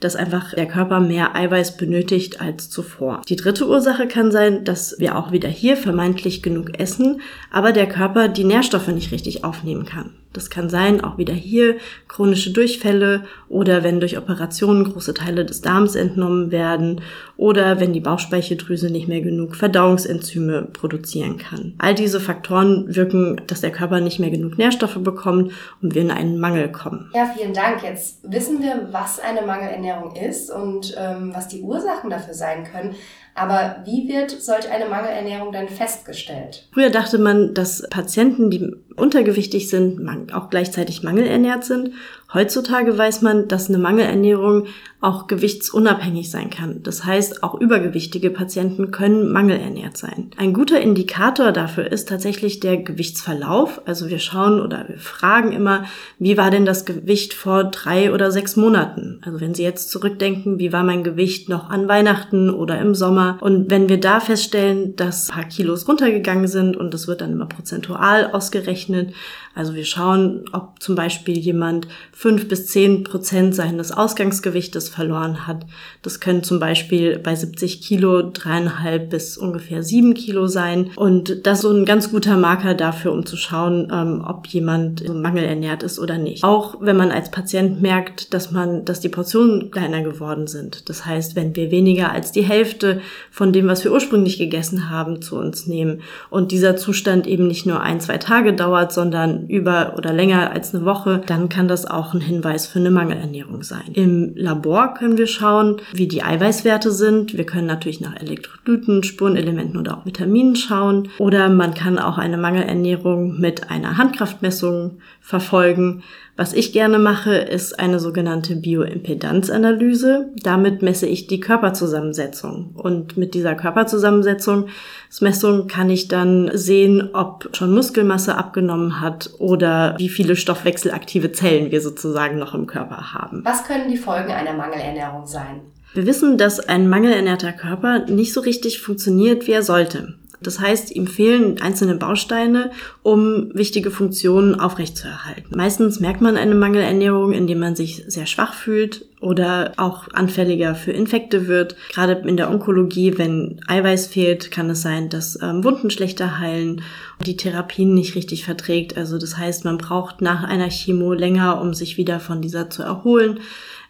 dass 0.00 0.16
einfach 0.16 0.54
der 0.54 0.66
Körper 0.66 0.98
mehr 0.98 1.36
Eiweiß 1.36 1.76
benötigt 1.76 2.40
als 2.40 2.68
zuvor. 2.68 3.22
Die 3.28 3.36
dritte 3.36 3.68
Ursache 3.68 4.08
kann 4.08 4.32
sein, 4.32 4.64
dass 4.64 4.96
wir 4.98 5.16
auch 5.16 5.30
wieder 5.30 5.48
hier 5.48 5.76
vermeintlich 5.76 6.42
genug 6.42 6.78
essen, 6.78 7.20
aber 7.52 7.72
der 7.72 7.88
Körper 7.88 8.28
die 8.28 8.44
Nährstoffe 8.44 8.88
nicht 8.88 9.12
richtig 9.12 9.44
aufnehmen 9.44 9.84
kann. 9.84 10.10
Das 10.32 10.50
kann 10.50 10.68
sein, 10.68 11.02
auch 11.02 11.18
wieder 11.18 11.32
hier 11.32 11.76
chronische 12.06 12.52
Durchfälle 12.52 13.24
oder 13.48 13.82
wenn 13.82 14.00
durch 14.00 14.18
Operationen 14.18 14.84
große 14.84 15.14
Teile 15.14 15.44
des 15.44 15.62
Darms 15.62 15.94
entnommen 15.94 16.50
werden 16.50 17.00
oder 17.36 17.80
wenn 17.80 17.92
die 17.92 18.00
Bauchspeicheldrüse 18.00 18.90
nicht 18.90 19.08
mehr 19.08 19.20
genug 19.20 19.56
Verdauungsenzyme 19.56 20.68
produzieren 20.72 21.38
kann. 21.38 21.74
All 21.78 21.94
diese 21.94 22.20
Faktoren 22.20 22.94
wirken, 22.94 23.40
dass 23.46 23.60
der 23.60 23.70
Körper 23.70 24.00
nicht 24.00 24.18
mehr 24.18 24.30
genug 24.30 24.58
Nährstoffe 24.58 24.98
bekommt 24.98 25.52
und 25.80 25.94
wir 25.94 26.02
in 26.02 26.10
einen 26.10 26.38
Mangel 26.38 26.70
kommen. 26.70 27.10
Ja, 27.14 27.30
vielen 27.36 27.54
Dank. 27.54 27.82
Jetzt 27.82 28.20
wissen 28.30 28.62
wir, 28.62 28.88
was 28.90 29.20
eine 29.20 29.42
Mangelernährung 29.42 30.14
ist 30.14 30.50
und 30.50 30.94
ähm, 30.98 31.32
was 31.34 31.48
die 31.48 31.62
Ursachen 31.62 32.10
dafür 32.10 32.34
sein 32.34 32.64
können. 32.64 32.94
Aber 33.34 33.76
wie 33.84 34.08
wird 34.08 34.30
solch 34.30 34.68
eine 34.68 34.86
Mangelernährung 34.86 35.52
denn 35.52 35.68
festgestellt? 35.68 36.68
Früher 36.72 36.90
dachte 36.90 37.18
man, 37.18 37.54
dass 37.54 37.88
Patienten, 37.88 38.50
die 38.50 38.74
untergewichtig 38.98 39.68
sind, 39.68 40.00
auch 40.32 40.50
gleichzeitig 40.50 41.02
mangelernährt 41.02 41.64
sind. 41.64 41.92
Heutzutage 42.34 42.96
weiß 42.98 43.22
man, 43.22 43.48
dass 43.48 43.68
eine 43.68 43.78
Mangelernährung 43.78 44.66
auch 45.00 45.28
gewichtsunabhängig 45.28 46.30
sein 46.30 46.50
kann. 46.50 46.82
Das 46.82 47.04
heißt, 47.04 47.42
auch 47.42 47.54
übergewichtige 47.54 48.30
Patienten 48.30 48.90
können 48.90 49.32
mangelernährt 49.32 49.96
sein. 49.96 50.32
Ein 50.36 50.52
guter 50.52 50.80
Indikator 50.80 51.52
dafür 51.52 51.90
ist 51.90 52.08
tatsächlich 52.08 52.60
der 52.60 52.78
Gewichtsverlauf. 52.78 53.80
Also 53.86 54.10
wir 54.10 54.18
schauen 54.18 54.60
oder 54.60 54.86
wir 54.88 54.98
fragen 54.98 55.52
immer, 55.52 55.84
wie 56.18 56.36
war 56.36 56.50
denn 56.50 56.66
das 56.66 56.84
Gewicht 56.84 57.32
vor 57.32 57.64
drei 57.64 58.12
oder 58.12 58.30
sechs 58.30 58.56
Monaten? 58.56 59.20
Also 59.24 59.40
wenn 59.40 59.54
Sie 59.54 59.62
jetzt 59.62 59.90
zurückdenken, 59.90 60.58
wie 60.58 60.72
war 60.72 60.82
mein 60.82 61.04
Gewicht 61.04 61.48
noch 61.48 61.70
an 61.70 61.88
Weihnachten 61.88 62.50
oder 62.50 62.78
im 62.78 62.94
Sommer? 62.94 63.38
Und 63.40 63.70
wenn 63.70 63.88
wir 63.88 64.00
da 64.00 64.20
feststellen, 64.20 64.96
dass 64.96 65.30
ein 65.30 65.34
paar 65.34 65.44
Kilos 65.44 65.88
runtergegangen 65.88 66.48
sind 66.48 66.76
und 66.76 66.92
das 66.92 67.06
wird 67.06 67.20
dann 67.20 67.32
immer 67.32 67.46
prozentual 67.46 68.32
ausgerechnet, 68.32 69.14
also 69.58 69.74
wir 69.74 69.84
schauen, 69.84 70.44
ob 70.52 70.80
zum 70.80 70.94
Beispiel 70.94 71.36
jemand 71.36 71.88
fünf 72.12 72.46
bis 72.46 72.68
zehn 72.68 73.02
Prozent 73.02 73.56
seines 73.56 73.90
Ausgangsgewichtes 73.90 74.88
verloren 74.88 75.48
hat. 75.48 75.66
Das 76.02 76.20
können 76.20 76.44
zum 76.44 76.60
Beispiel 76.60 77.18
bei 77.18 77.34
70 77.34 77.82
Kilo 77.82 78.22
dreieinhalb 78.22 79.10
bis 79.10 79.36
ungefähr 79.36 79.82
sieben 79.82 80.14
Kilo 80.14 80.46
sein. 80.46 80.90
Und 80.94 81.44
das 81.44 81.58
ist 81.58 81.62
so 81.62 81.72
ein 81.72 81.86
ganz 81.86 82.12
guter 82.12 82.36
Marker 82.36 82.74
dafür, 82.74 83.12
um 83.12 83.26
zu 83.26 83.36
schauen, 83.36 83.88
ähm, 83.92 84.24
ob 84.24 84.46
jemand 84.46 85.12
mangelernährt 85.12 85.82
ist 85.82 85.98
oder 85.98 86.18
nicht. 86.18 86.44
Auch 86.44 86.76
wenn 86.80 86.96
man 86.96 87.10
als 87.10 87.32
Patient 87.32 87.82
merkt, 87.82 88.32
dass 88.32 88.52
man, 88.52 88.84
dass 88.84 89.00
die 89.00 89.08
Portionen 89.08 89.72
kleiner 89.72 90.02
geworden 90.02 90.46
sind. 90.46 90.88
Das 90.88 91.04
heißt, 91.04 91.34
wenn 91.34 91.56
wir 91.56 91.72
weniger 91.72 92.12
als 92.12 92.30
die 92.30 92.42
Hälfte 92.42 93.00
von 93.32 93.52
dem, 93.52 93.66
was 93.66 93.82
wir 93.82 93.90
ursprünglich 93.90 94.38
gegessen 94.38 94.88
haben, 94.88 95.20
zu 95.20 95.36
uns 95.36 95.66
nehmen 95.66 96.02
und 96.30 96.52
dieser 96.52 96.76
Zustand 96.76 97.26
eben 97.26 97.48
nicht 97.48 97.66
nur 97.66 97.80
ein, 97.80 97.98
zwei 98.00 98.18
Tage 98.18 98.54
dauert, 98.54 98.92
sondern 98.92 99.47
über 99.48 99.94
oder 99.96 100.12
länger 100.12 100.52
als 100.52 100.74
eine 100.74 100.84
Woche, 100.84 101.20
dann 101.26 101.48
kann 101.48 101.68
das 101.68 101.86
auch 101.86 102.14
ein 102.14 102.20
Hinweis 102.20 102.66
für 102.66 102.78
eine 102.78 102.90
Mangelernährung 102.90 103.62
sein. 103.62 103.92
Im 103.94 104.32
Labor 104.36 104.94
können 104.94 105.18
wir 105.18 105.26
schauen, 105.26 105.80
wie 105.92 106.06
die 106.06 106.22
Eiweißwerte 106.22 106.92
sind. 106.92 107.36
Wir 107.36 107.46
können 107.46 107.66
natürlich 107.66 108.00
nach 108.00 108.16
Elektrolyten, 108.16 109.02
Spurenelementen 109.02 109.80
oder 109.80 109.98
auch 109.98 110.06
Vitaminen 110.06 110.56
schauen. 110.56 111.08
Oder 111.18 111.48
man 111.48 111.74
kann 111.74 111.98
auch 111.98 112.18
eine 112.18 112.36
Mangelernährung 112.36 113.40
mit 113.40 113.70
einer 113.70 113.96
Handkraftmessung 113.96 114.98
verfolgen. 115.20 116.02
Was 116.38 116.52
ich 116.52 116.72
gerne 116.72 117.00
mache, 117.00 117.34
ist 117.34 117.80
eine 117.80 117.98
sogenannte 117.98 118.54
Bioimpedanzanalyse. 118.54 120.30
Damit 120.40 120.82
messe 120.82 121.08
ich 121.08 121.26
die 121.26 121.40
Körperzusammensetzung. 121.40 122.76
Und 122.76 123.16
mit 123.16 123.34
dieser 123.34 123.56
Körperzusammensetzungsmessung 123.56 125.66
kann 125.66 125.90
ich 125.90 126.06
dann 126.06 126.48
sehen, 126.54 127.10
ob 127.12 127.48
schon 127.56 127.74
Muskelmasse 127.74 128.36
abgenommen 128.36 129.00
hat 129.00 129.30
oder 129.40 129.96
wie 129.98 130.08
viele 130.08 130.36
stoffwechselaktive 130.36 131.32
Zellen 131.32 131.72
wir 131.72 131.80
sozusagen 131.80 132.38
noch 132.38 132.54
im 132.54 132.68
Körper 132.68 133.14
haben. 133.14 133.44
Was 133.44 133.64
können 133.64 133.90
die 133.90 133.96
Folgen 133.96 134.30
einer 134.30 134.52
Mangelernährung 134.52 135.26
sein? 135.26 135.62
Wir 135.92 136.06
wissen, 136.06 136.38
dass 136.38 136.60
ein 136.60 136.88
mangelernährter 136.88 137.52
Körper 137.52 138.06
nicht 138.06 138.32
so 138.32 138.42
richtig 138.42 138.80
funktioniert, 138.80 139.48
wie 139.48 139.54
er 139.54 139.64
sollte. 139.64 140.14
Das 140.40 140.60
heißt, 140.60 140.94
ihm 140.94 141.06
fehlen 141.06 141.60
einzelne 141.60 141.96
Bausteine, 141.96 142.70
um 143.02 143.50
wichtige 143.54 143.90
Funktionen 143.90 144.58
aufrechtzuerhalten. 144.58 145.56
Meistens 145.56 145.98
merkt 145.98 146.20
man 146.20 146.36
eine 146.36 146.54
Mangelernährung, 146.54 147.32
indem 147.32 147.58
man 147.58 147.74
sich 147.74 148.04
sehr 148.06 148.26
schwach 148.26 148.54
fühlt 148.54 149.06
oder 149.20 149.72
auch 149.78 150.06
anfälliger 150.12 150.76
für 150.76 150.92
Infekte 150.92 151.48
wird. 151.48 151.74
Gerade 151.92 152.22
in 152.28 152.36
der 152.36 152.50
Onkologie, 152.50 153.18
wenn 153.18 153.60
Eiweiß 153.66 154.06
fehlt, 154.06 154.52
kann 154.52 154.70
es 154.70 154.82
sein, 154.82 155.08
dass 155.08 155.40
ähm, 155.42 155.64
Wunden 155.64 155.90
schlechter 155.90 156.38
heilen 156.38 156.82
und 157.18 157.26
die 157.26 157.36
Therapien 157.36 157.94
nicht 157.94 158.14
richtig 158.14 158.44
verträgt. 158.44 158.96
Also 158.96 159.18
das 159.18 159.36
heißt, 159.36 159.64
man 159.64 159.78
braucht 159.78 160.20
nach 160.20 160.44
einer 160.44 160.70
Chemo 160.70 161.14
länger, 161.14 161.60
um 161.60 161.74
sich 161.74 161.96
wieder 161.96 162.20
von 162.20 162.40
dieser 162.40 162.70
zu 162.70 162.84
erholen. 162.84 163.40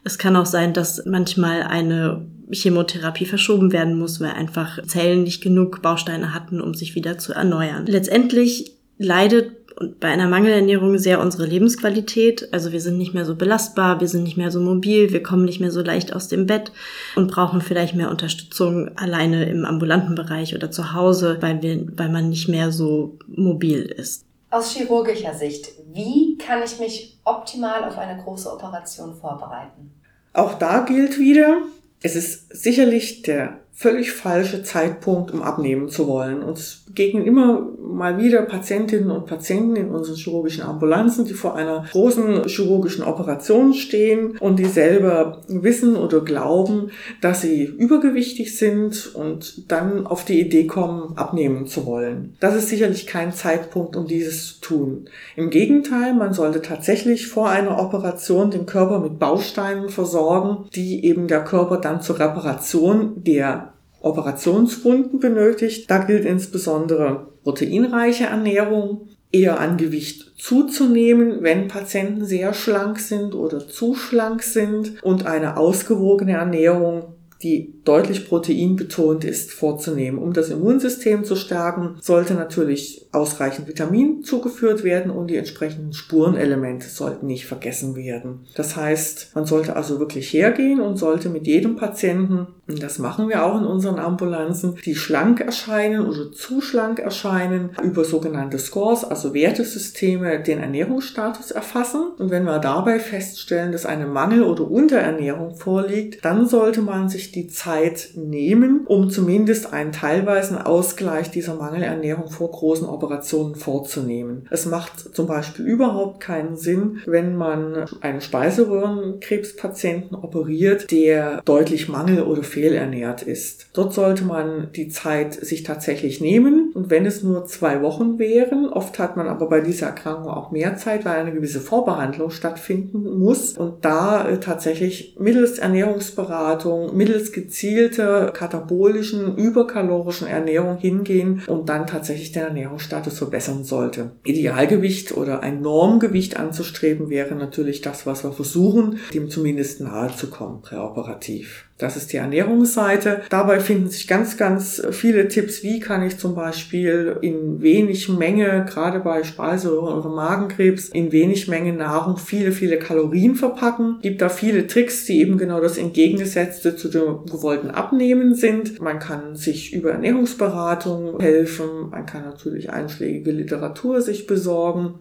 Es 0.02 0.16
kann 0.16 0.36
auch 0.36 0.46
sein, 0.46 0.72
dass 0.72 1.04
manchmal 1.04 1.62
eine 1.62 2.24
Chemotherapie 2.50 3.26
verschoben 3.26 3.72
werden 3.72 3.98
muss, 3.98 4.20
weil 4.20 4.30
einfach 4.30 4.82
Zellen 4.86 5.22
nicht 5.22 5.42
genug 5.42 5.82
Bausteine 5.82 6.34
hatten, 6.34 6.60
um 6.60 6.74
sich 6.74 6.94
wieder 6.94 7.18
zu 7.18 7.32
erneuern. 7.32 7.86
Letztendlich 7.86 8.72
leidet 8.98 9.52
bei 10.00 10.08
einer 10.08 10.28
Mangelernährung 10.28 10.98
sehr 10.98 11.20
unsere 11.20 11.46
Lebensqualität. 11.46 12.52
Also 12.52 12.72
wir 12.72 12.80
sind 12.80 12.98
nicht 12.98 13.14
mehr 13.14 13.24
so 13.24 13.36
belastbar, 13.36 14.00
wir 14.00 14.08
sind 14.08 14.24
nicht 14.24 14.36
mehr 14.36 14.50
so 14.50 14.60
mobil, 14.60 15.12
wir 15.12 15.22
kommen 15.22 15.44
nicht 15.44 15.60
mehr 15.60 15.70
so 15.70 15.82
leicht 15.82 16.12
aus 16.12 16.28
dem 16.28 16.46
Bett 16.46 16.72
und 17.16 17.30
brauchen 17.30 17.60
vielleicht 17.60 17.94
mehr 17.94 18.10
Unterstützung 18.10 18.90
alleine 18.96 19.48
im 19.48 19.64
ambulanten 19.64 20.14
Bereich 20.14 20.54
oder 20.54 20.70
zu 20.70 20.94
Hause, 20.94 21.38
weil, 21.40 21.62
wir, 21.62 21.86
weil 21.96 22.08
man 22.08 22.28
nicht 22.28 22.48
mehr 22.48 22.72
so 22.72 23.18
mobil 23.28 23.82
ist. 23.82 24.24
Aus 24.50 24.72
chirurgischer 24.74 25.34
Sicht, 25.34 25.68
wie 25.92 26.38
kann 26.38 26.62
ich 26.64 26.78
mich 26.80 27.18
optimal 27.24 27.84
auf 27.84 27.98
eine 27.98 28.20
große 28.22 28.50
Operation 28.50 29.14
vorbereiten? 29.14 29.92
Auch 30.32 30.54
da 30.54 30.80
gilt 30.80 31.18
wieder, 31.18 31.58
es 32.02 32.16
ist 32.16 32.46
sicherlich 32.50 33.22
der 33.22 33.60
völlig 33.78 34.10
falsche 34.10 34.64
Zeitpunkt, 34.64 35.30
um 35.30 35.40
abnehmen 35.40 35.88
zu 35.88 36.08
wollen. 36.08 36.42
Uns 36.42 36.82
begegnen 36.86 37.24
immer 37.24 37.68
mal 37.80 38.18
wieder 38.18 38.42
Patientinnen 38.42 39.12
und 39.12 39.26
Patienten 39.26 39.76
in 39.76 39.90
unseren 39.90 40.16
chirurgischen 40.16 40.64
Ambulanzen, 40.64 41.26
die 41.26 41.32
vor 41.32 41.54
einer 41.54 41.84
großen 41.92 42.42
chirurgischen 42.48 43.04
Operation 43.04 43.74
stehen 43.74 44.36
und 44.38 44.58
die 44.58 44.64
selber 44.64 45.42
wissen 45.46 45.94
oder 45.94 46.22
glauben, 46.22 46.90
dass 47.20 47.42
sie 47.42 47.66
übergewichtig 47.66 48.56
sind 48.56 49.14
und 49.14 49.70
dann 49.70 50.08
auf 50.08 50.24
die 50.24 50.40
Idee 50.40 50.66
kommen, 50.66 51.16
abnehmen 51.16 51.68
zu 51.68 51.86
wollen. 51.86 52.36
Das 52.40 52.56
ist 52.56 52.70
sicherlich 52.70 53.06
kein 53.06 53.32
Zeitpunkt, 53.32 53.94
um 53.94 54.08
dieses 54.08 54.58
zu 54.58 54.60
tun. 54.60 55.08
Im 55.36 55.50
Gegenteil, 55.50 56.14
man 56.14 56.32
sollte 56.32 56.62
tatsächlich 56.62 57.28
vor 57.28 57.48
einer 57.48 57.80
Operation 57.80 58.50
den 58.50 58.66
Körper 58.66 58.98
mit 58.98 59.20
Bausteinen 59.20 59.88
versorgen, 59.88 60.68
die 60.74 61.04
eben 61.04 61.28
der 61.28 61.44
Körper 61.44 61.76
dann 61.76 62.02
zur 62.02 62.18
Reparation 62.18 63.22
der 63.22 63.67
Operationswunden 64.00 65.20
benötigt. 65.20 65.90
Da 65.90 65.98
gilt 65.98 66.24
insbesondere 66.24 67.28
proteinreiche 67.42 68.24
Ernährung, 68.24 69.08
eher 69.30 69.60
an 69.60 69.76
Gewicht 69.76 70.32
zuzunehmen, 70.38 71.42
wenn 71.42 71.68
Patienten 71.68 72.24
sehr 72.24 72.54
schlank 72.54 72.98
sind 72.98 73.34
oder 73.34 73.68
zu 73.68 73.94
schlank 73.94 74.42
sind 74.42 75.02
und 75.02 75.26
eine 75.26 75.56
ausgewogene 75.56 76.32
Ernährung 76.32 77.17
die 77.42 77.74
deutlich 77.84 78.28
proteinbetont 78.28 79.24
ist, 79.24 79.52
vorzunehmen. 79.52 80.18
Um 80.18 80.32
das 80.32 80.50
Immunsystem 80.50 81.24
zu 81.24 81.36
stärken, 81.36 81.96
sollte 82.00 82.34
natürlich 82.34 83.06
ausreichend 83.12 83.68
Vitamin 83.68 84.22
zugeführt 84.24 84.82
werden 84.82 85.10
und 85.10 85.28
die 85.28 85.36
entsprechenden 85.36 85.92
Spurenelemente 85.92 86.88
sollten 86.88 87.26
nicht 87.26 87.46
vergessen 87.46 87.94
werden. 87.94 88.46
Das 88.56 88.76
heißt, 88.76 89.32
man 89.34 89.46
sollte 89.46 89.76
also 89.76 90.00
wirklich 90.00 90.32
hergehen 90.32 90.80
und 90.80 90.96
sollte 90.96 91.28
mit 91.28 91.46
jedem 91.46 91.76
Patienten, 91.76 92.48
und 92.66 92.82
das 92.82 92.98
machen 92.98 93.28
wir 93.28 93.44
auch 93.44 93.58
in 93.58 93.66
unseren 93.66 93.98
Ambulanzen, 93.98 94.76
die 94.84 94.94
schlank 94.94 95.40
erscheinen 95.40 96.06
oder 96.06 96.32
zu 96.32 96.60
schlank 96.60 96.98
erscheinen, 96.98 97.70
über 97.82 98.04
sogenannte 98.04 98.58
Scores, 98.58 99.04
also 99.04 99.32
Wertesysteme, 99.32 100.42
den 100.42 100.58
Ernährungsstatus 100.58 101.50
erfassen. 101.50 102.08
Und 102.18 102.30
wenn 102.30 102.44
wir 102.44 102.58
dabei 102.58 102.98
feststellen, 102.98 103.72
dass 103.72 103.86
eine 103.86 104.06
Mangel- 104.06 104.42
oder 104.42 104.70
Unterernährung 104.70 105.56
vorliegt, 105.56 106.24
dann 106.24 106.46
sollte 106.46 106.82
man 106.82 107.08
sich 107.08 107.27
die 107.32 107.48
Zeit 107.48 108.10
nehmen, 108.14 108.86
um 108.86 109.10
zumindest 109.10 109.72
einen 109.72 109.92
teilweisen 109.92 110.58
Ausgleich 110.58 111.30
dieser 111.30 111.54
Mangelernährung 111.54 112.30
vor 112.30 112.50
großen 112.50 112.86
Operationen 112.86 113.54
vorzunehmen. 113.54 114.46
Es 114.50 114.66
macht 114.66 115.14
zum 115.14 115.26
Beispiel 115.26 115.64
überhaupt 115.66 116.20
keinen 116.20 116.56
Sinn, 116.56 116.98
wenn 117.06 117.36
man 117.36 117.86
einen 118.00 118.20
Speiseröhrenkrebspatienten 118.20 120.16
operiert, 120.16 120.90
der 120.90 121.42
deutlich 121.44 121.88
mangel- 121.88 122.22
oder 122.22 122.42
fehlernährt 122.42 123.22
ist. 123.22 123.68
Dort 123.72 123.94
sollte 123.94 124.24
man 124.24 124.68
die 124.74 124.88
Zeit 124.88 125.34
sich 125.34 125.62
tatsächlich 125.62 126.20
nehmen 126.20 126.72
und 126.74 126.90
wenn 126.90 127.06
es 127.06 127.22
nur 127.22 127.46
zwei 127.46 127.82
Wochen 127.82 128.18
wären, 128.18 128.68
oft 128.68 128.98
hat 128.98 129.16
man 129.16 129.28
aber 129.28 129.48
bei 129.48 129.60
dieser 129.60 129.86
Erkrankung 129.88 130.30
auch 130.30 130.50
mehr 130.50 130.76
Zeit, 130.76 131.04
weil 131.04 131.20
eine 131.20 131.32
gewisse 131.32 131.60
Vorbehandlung 131.60 132.30
stattfinden 132.30 133.18
muss 133.18 133.56
und 133.56 133.84
da 133.84 134.28
äh, 134.28 134.38
tatsächlich 134.38 135.16
mittels 135.18 135.58
Ernährungsberatung, 135.58 136.96
mittels 136.96 137.17
gezielter 137.32 138.30
katabolischen, 138.30 139.36
überkalorischen 139.36 140.26
Ernährung 140.26 140.78
hingehen 140.78 141.42
und 141.46 141.68
dann 141.68 141.86
tatsächlich 141.86 142.32
den 142.32 142.44
Ernährungsstatus 142.44 143.18
verbessern 143.18 143.64
sollte. 143.64 144.12
Idealgewicht 144.24 145.16
oder 145.16 145.42
ein 145.42 145.60
Normgewicht 145.60 146.38
anzustreben 146.38 147.10
wäre 147.10 147.34
natürlich 147.34 147.80
das, 147.80 148.06
was 148.06 148.24
wir 148.24 148.32
versuchen, 148.32 148.98
dem 149.12 149.30
zumindest 149.30 149.80
nahe 149.80 150.14
zu 150.14 150.28
kommen, 150.28 150.62
präoperativ. 150.62 151.67
Das 151.78 151.96
ist 151.96 152.12
die 152.12 152.16
Ernährungsseite. 152.16 153.22
Dabei 153.30 153.60
finden 153.60 153.88
sich 153.88 154.08
ganz, 154.08 154.36
ganz 154.36 154.82
viele 154.90 155.28
Tipps, 155.28 155.62
wie 155.62 155.78
kann 155.78 156.04
ich 156.04 156.18
zum 156.18 156.34
Beispiel 156.34 157.16
in 157.22 157.62
wenig 157.62 158.08
Menge, 158.08 158.66
gerade 158.68 158.98
bei 158.98 159.22
Speiseröhren 159.22 159.96
oder 159.96 160.08
Magenkrebs, 160.08 160.88
in 160.88 161.12
wenig 161.12 161.46
Menge 161.46 161.72
Nahrung 161.72 162.16
viele, 162.16 162.50
viele 162.50 162.80
Kalorien 162.80 163.36
verpacken. 163.36 164.00
Gibt 164.02 164.20
da 164.20 164.28
viele 164.28 164.66
Tricks, 164.66 165.04
die 165.04 165.20
eben 165.20 165.38
genau 165.38 165.60
das 165.60 165.78
Entgegengesetzte 165.78 166.74
zu 166.74 166.88
dem 166.88 167.26
gewollten 167.26 167.70
Abnehmen 167.70 168.34
sind. 168.34 168.80
Man 168.80 168.98
kann 168.98 169.36
sich 169.36 169.72
über 169.72 169.92
Ernährungsberatung 169.92 171.20
helfen. 171.20 171.90
Man 171.90 172.06
kann 172.06 172.24
natürlich 172.24 172.70
einschlägige 172.70 173.30
Literatur 173.30 174.02
sich 174.02 174.26
besorgen. 174.26 174.94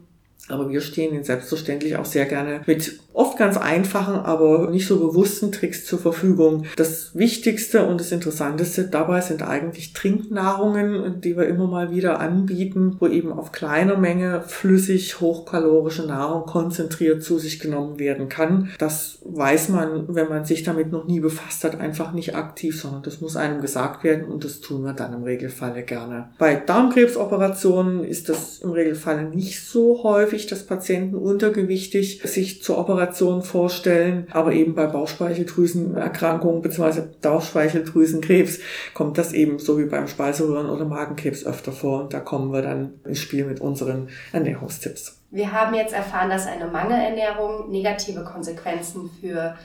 Aber 0.49 0.69
wir 0.69 0.81
stehen 0.81 1.13
Ihnen 1.13 1.23
selbstverständlich 1.23 1.97
auch 1.97 2.05
sehr 2.05 2.25
gerne 2.25 2.61
mit 2.67 2.99
oft 3.17 3.37
ganz 3.37 3.57
einfachen, 3.57 4.15
aber 4.15 4.69
nicht 4.69 4.85
so 4.85 4.99
bewussten 4.99 5.51
Tricks 5.51 5.85
zur 5.85 5.97
Verfügung. 5.97 6.65
Das 6.75 7.15
Wichtigste 7.15 7.87
und 7.87 7.99
das 7.99 8.11
Interessanteste 8.11 8.85
dabei 8.85 9.21
sind 9.21 9.41
eigentlich 9.41 9.93
Trinknahrungen, 9.93 11.19
die 11.21 11.35
wir 11.35 11.47
immer 11.47 11.67
mal 11.67 11.89
wieder 11.89 12.19
anbieten, 12.19 12.95
wo 12.99 13.07
eben 13.07 13.31
auf 13.31 13.51
kleiner 13.51 13.97
Menge 13.97 14.43
flüssig 14.45 15.19
hochkalorische 15.19 16.05
Nahrung 16.05 16.45
konzentriert 16.45 17.23
zu 17.23 17.39
sich 17.39 17.59
genommen 17.59 17.97
werden 17.97 18.29
kann. 18.29 18.69
Das 18.77 19.17
weiß 19.25 19.69
man, 19.69 20.13
wenn 20.13 20.29
man 20.29 20.45
sich 20.45 20.61
damit 20.61 20.91
noch 20.91 21.07
nie 21.07 21.19
befasst 21.19 21.63
hat, 21.63 21.79
einfach 21.79 22.13
nicht 22.13 22.35
aktiv, 22.35 22.79
sondern 22.79 23.01
das 23.01 23.19
muss 23.19 23.35
einem 23.35 23.61
gesagt 23.61 24.03
werden 24.03 24.25
und 24.25 24.43
das 24.43 24.61
tun 24.61 24.83
wir 24.83 24.93
dann 24.93 25.13
im 25.13 25.23
Regelfalle 25.23 25.81
gerne. 25.81 26.29
Bei 26.37 26.55
Darmkrebsoperationen 26.55 28.03
ist 28.03 28.29
das 28.29 28.59
im 28.59 28.69
Regelfall 28.69 29.29
nicht 29.29 29.65
so 29.65 30.03
häufig, 30.03 30.45
dass 30.45 30.67
Patienten 30.67 31.15
untergewichtig 31.15 32.21
sich 32.23 32.61
zur 32.61 32.77
Operation 32.77 33.06
vorstellen, 33.13 34.27
aber 34.31 34.53
eben 34.53 34.75
bei 34.75 34.87
Bauchspeicheldrüsenerkrankungen 34.87 36.61
bzw. 36.61 37.01
Bauchspeicheldrüsenkrebs 37.21 38.59
kommt 38.93 39.17
das 39.17 39.33
eben 39.33 39.59
so 39.59 39.77
wie 39.79 39.85
beim 39.85 40.07
Speiseröhren- 40.07 40.69
oder 40.69 40.85
Magenkrebs 40.85 41.45
öfter 41.45 41.71
vor 41.71 42.03
und 42.03 42.13
da 42.13 42.19
kommen 42.19 42.51
wir 42.51 42.61
dann 42.61 42.99
ins 43.05 43.19
Spiel 43.19 43.45
mit 43.45 43.61
unseren 43.61 44.09
Ernährungstipps. 44.31 45.21
Wir 45.29 45.51
haben 45.51 45.75
jetzt 45.75 45.93
erfahren, 45.93 46.29
dass 46.29 46.47
eine 46.47 46.67
Mangelernährung 46.67 47.69
negative 47.69 48.23
Konsequenzen 48.23 49.09
für 49.19 49.55